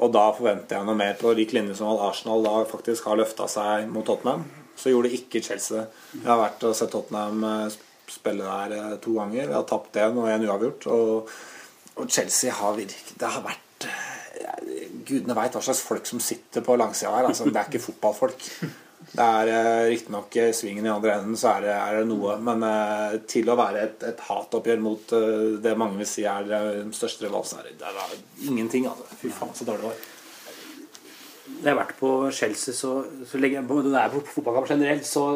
[0.00, 3.20] Og da forventer jeg noe mer på lik linje som at Arsenal da faktisk har
[3.20, 4.44] løfta seg mot Tottenham.
[4.76, 5.86] Så gjorde ikke Chelsea det.
[6.18, 7.76] Jeg har vært og sett Tottenham eh,
[8.12, 9.44] spille der eh, to ganger.
[9.44, 10.88] Jeg har tapt én og én uavgjort.
[10.92, 11.38] Og,
[11.96, 16.64] og Chelsea har virket Det har vært eh, Gudene veit hva slags folk som sitter
[16.66, 17.30] på langsida her.
[17.30, 18.50] Altså, det er ikke fotballfolk.
[19.06, 22.34] Det er eh, riktignok eh, svingen i andre enden, så er det, er det noe.
[22.42, 26.48] Men eh, til å være et, et hatoppgjør mot eh, det mange vil si er
[26.48, 28.16] eh, den største er det, er
[28.48, 28.88] ingenting.
[28.90, 29.06] Altså.
[29.20, 30.04] Fy faen, så dårlig det var.
[31.46, 32.92] Når jeg har vært på Chelsea, så,
[33.28, 35.26] så legger jeg, når jeg er på fotballkamp generelt, så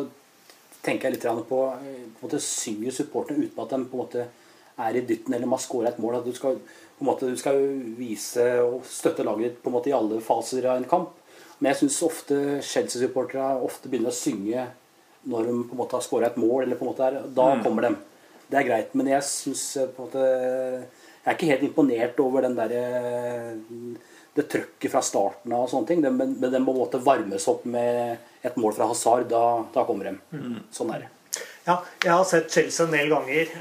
[0.82, 4.26] tenker jeg litt på, på en måte Synger supporterne uten at de på en måte
[4.80, 6.18] er i dytten eller må skåre et mål.
[6.20, 6.58] At du skal,
[7.00, 10.18] på en måte, du skal jo vise og støtte laget på en måte i alle
[10.20, 11.14] faser av en kamp.
[11.56, 14.66] Men jeg syns ofte Chelsea-supportere ofte begynner å synge
[15.32, 16.66] når de på en måte har skåra et mål.
[16.66, 17.94] eller på en måte er, Da kommer de.
[18.52, 18.94] Det er greit.
[18.94, 19.64] Men jeg syns
[19.96, 22.84] på en måte Jeg er ikke helt imponert over den derre
[24.36, 26.04] det trøkket fra starten av og sånne ting.
[26.04, 29.28] Men, men den må måte varmes opp med et mål fra Hazard.
[29.32, 30.16] Da, da kommer de.
[30.72, 31.10] Sånn er det.
[31.64, 33.52] Ja, jeg har sett Chelsea en del ganger.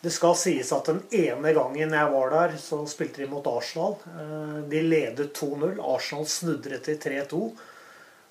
[0.00, 3.98] Det skal sies at den ene gangen jeg var der, så spilte de mot Arsenal.
[4.08, 5.76] Eh, De ledet 2-0.
[5.76, 7.40] Arsenal snudret til 3-2.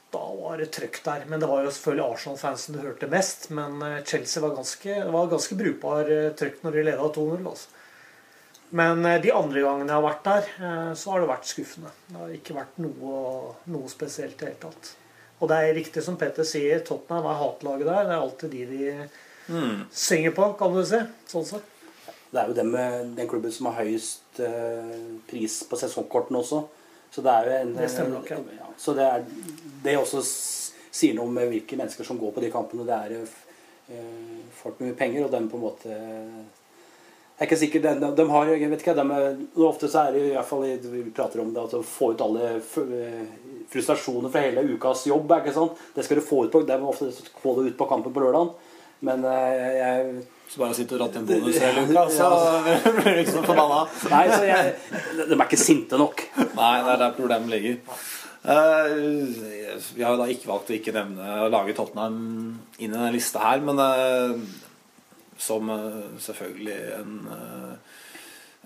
[0.09, 1.27] Da var det trøkk der.
[1.29, 3.51] Men det var jo selvfølgelig Arsenal-fansen du hørte mest.
[3.53, 7.37] Men eh, Chelsea var ganske, var ganske brukbar eh, trøkk når de leda 2-0.
[7.53, 7.75] Altså.
[8.73, 10.49] Men de andre gangene jeg har vært der,
[10.93, 11.89] så har det vært skuffende.
[12.05, 14.91] Det har ikke vært noe, noe spesielt i det hele tatt.
[15.39, 18.05] Og det er riktig som Petter sier, Tottenham er hatlaget der.
[18.05, 18.91] Det er alltid de de
[19.91, 21.01] synger på, kan du si.
[21.29, 21.75] Sånn sett.
[22.29, 24.97] Det er jo den, med, den klubben som har høyest eh,
[25.29, 26.61] pris på sesongkortene også.
[27.09, 28.37] Så det er jo en Det stemmer nok, ja.
[28.59, 28.69] ja.
[28.77, 29.25] Så det er
[29.83, 32.85] det også sier noe om hvilke mennesker som går på de kampene.
[32.85, 35.99] Det er eh, folk med mye penger, og dem på en måte
[37.39, 40.23] jeg er ikke sikker, de, de har, jeg vet ikke, de, Ofte så er det
[40.25, 42.49] i hvert fall vi prater om det at å få ut alle
[43.71, 45.31] frustrasjoner fra hele ukas jobb.
[45.37, 45.79] ikke sant?
[45.95, 47.07] Det skal du få ut på, det er ofte
[47.39, 48.51] få det ut på kampen på lørdag.
[49.05, 52.29] Men eh, jeg Så bare sitte og ratte en bonus hele uka, så
[52.97, 53.83] blir du ikke så forbanna.
[54.11, 54.71] Nei, så jeg,
[55.29, 56.23] de er ikke sinte nok.
[56.39, 57.77] Nei, det er der problemet ligger.
[58.39, 58.95] Uh,
[59.93, 62.19] vi har jo da ikke valgt å ikke nevne å lage Tottenham
[62.79, 64.31] inn i denne lista her, men uh,
[65.39, 67.17] som uh, selvfølgelig en,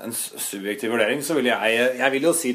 [0.05, 2.53] en subjektiv vurdering, så vil jeg Jeg vil jo si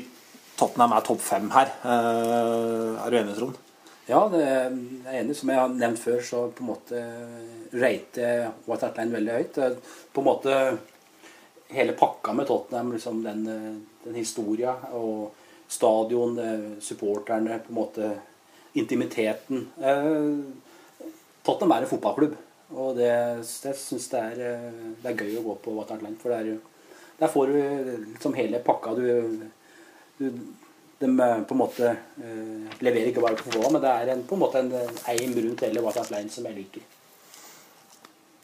[0.59, 1.75] Tottenham er topp fem her.
[1.87, 3.59] Er du enig, Trond?
[4.09, 5.37] Ja, det er enig.
[5.37, 7.01] Som jeg har nevnt før, så på en måte
[7.77, 8.07] jeg
[8.65, 9.59] White Hart Line veldig høyt.
[10.15, 10.55] På en måte
[11.77, 13.75] hele pakka med Tottenham, liksom den, eh,
[14.05, 15.35] den historia og
[15.69, 18.21] stadion, eh, supporterne, på en måte
[18.75, 19.69] intimiteten.
[19.77, 21.11] Eh,
[21.45, 22.37] Tottenham er en fotballklubb,
[22.73, 23.13] og det,
[23.65, 24.23] jeg syns det,
[25.03, 26.17] det er gøy å gå på White Hart Line.
[26.17, 26.59] For det er,
[27.21, 28.95] der får du liksom hele pakka.
[28.95, 29.49] Du,
[30.19, 30.31] du
[30.99, 34.25] de eh, på en måte eh, leverer ikke bare på hva, men det er en,
[34.27, 36.87] på en måte en eh, eim rundt hele Hart Line som jeg liker.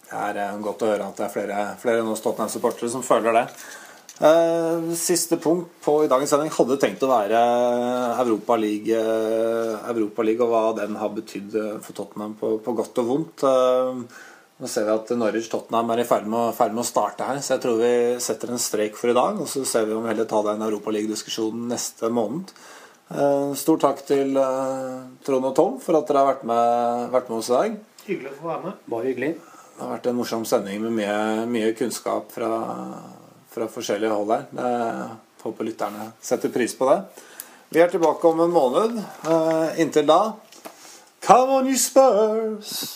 [0.04, 3.48] Det er eh, godt å høre at det er flere, flere Tottenham-supportere som føler det.
[4.22, 7.40] Eh, siste punkt på i dagens sending hadde tenkt å være
[8.22, 12.76] Europa League, eh, Europa League og hva den har betydd eh, for Tottenham på, på
[12.78, 13.46] godt og vondt.
[13.50, 14.22] Eh,
[14.62, 17.26] nå ser vi at Norwich Tottenham er i ferd med, å- ferd med å starte
[17.26, 19.40] her, så jeg tror vi setter en strek for i dag.
[19.42, 22.52] Og så ser vi om vi heller tar den Europa League-diskusjonen neste måned.
[23.10, 27.28] Eh, stor takk til eh, Trond og Tom for at dere har vært med, vært
[27.32, 27.74] med oss i dag.
[28.06, 28.78] Hyggelig å få være med.
[28.94, 29.32] Bare hyggelig.
[29.74, 31.18] Det har vært en morsom sending med mye,
[31.50, 32.52] mye kunnskap fra,
[33.50, 34.46] fra forskjellige hold her.
[34.54, 37.00] Jeg håper lytterne setter pris på det.
[37.74, 39.02] Vi er tilbake om en måned.
[39.26, 40.20] Eh, inntil da
[41.26, 42.94] Come on, you Spurs!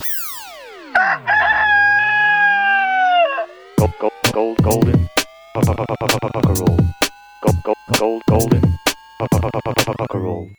[3.77, 5.07] Gold, gold, gold, golden,
[6.57, 6.77] roll.
[7.43, 8.63] Gold, gold, gold, golden,
[10.13, 10.49] roll.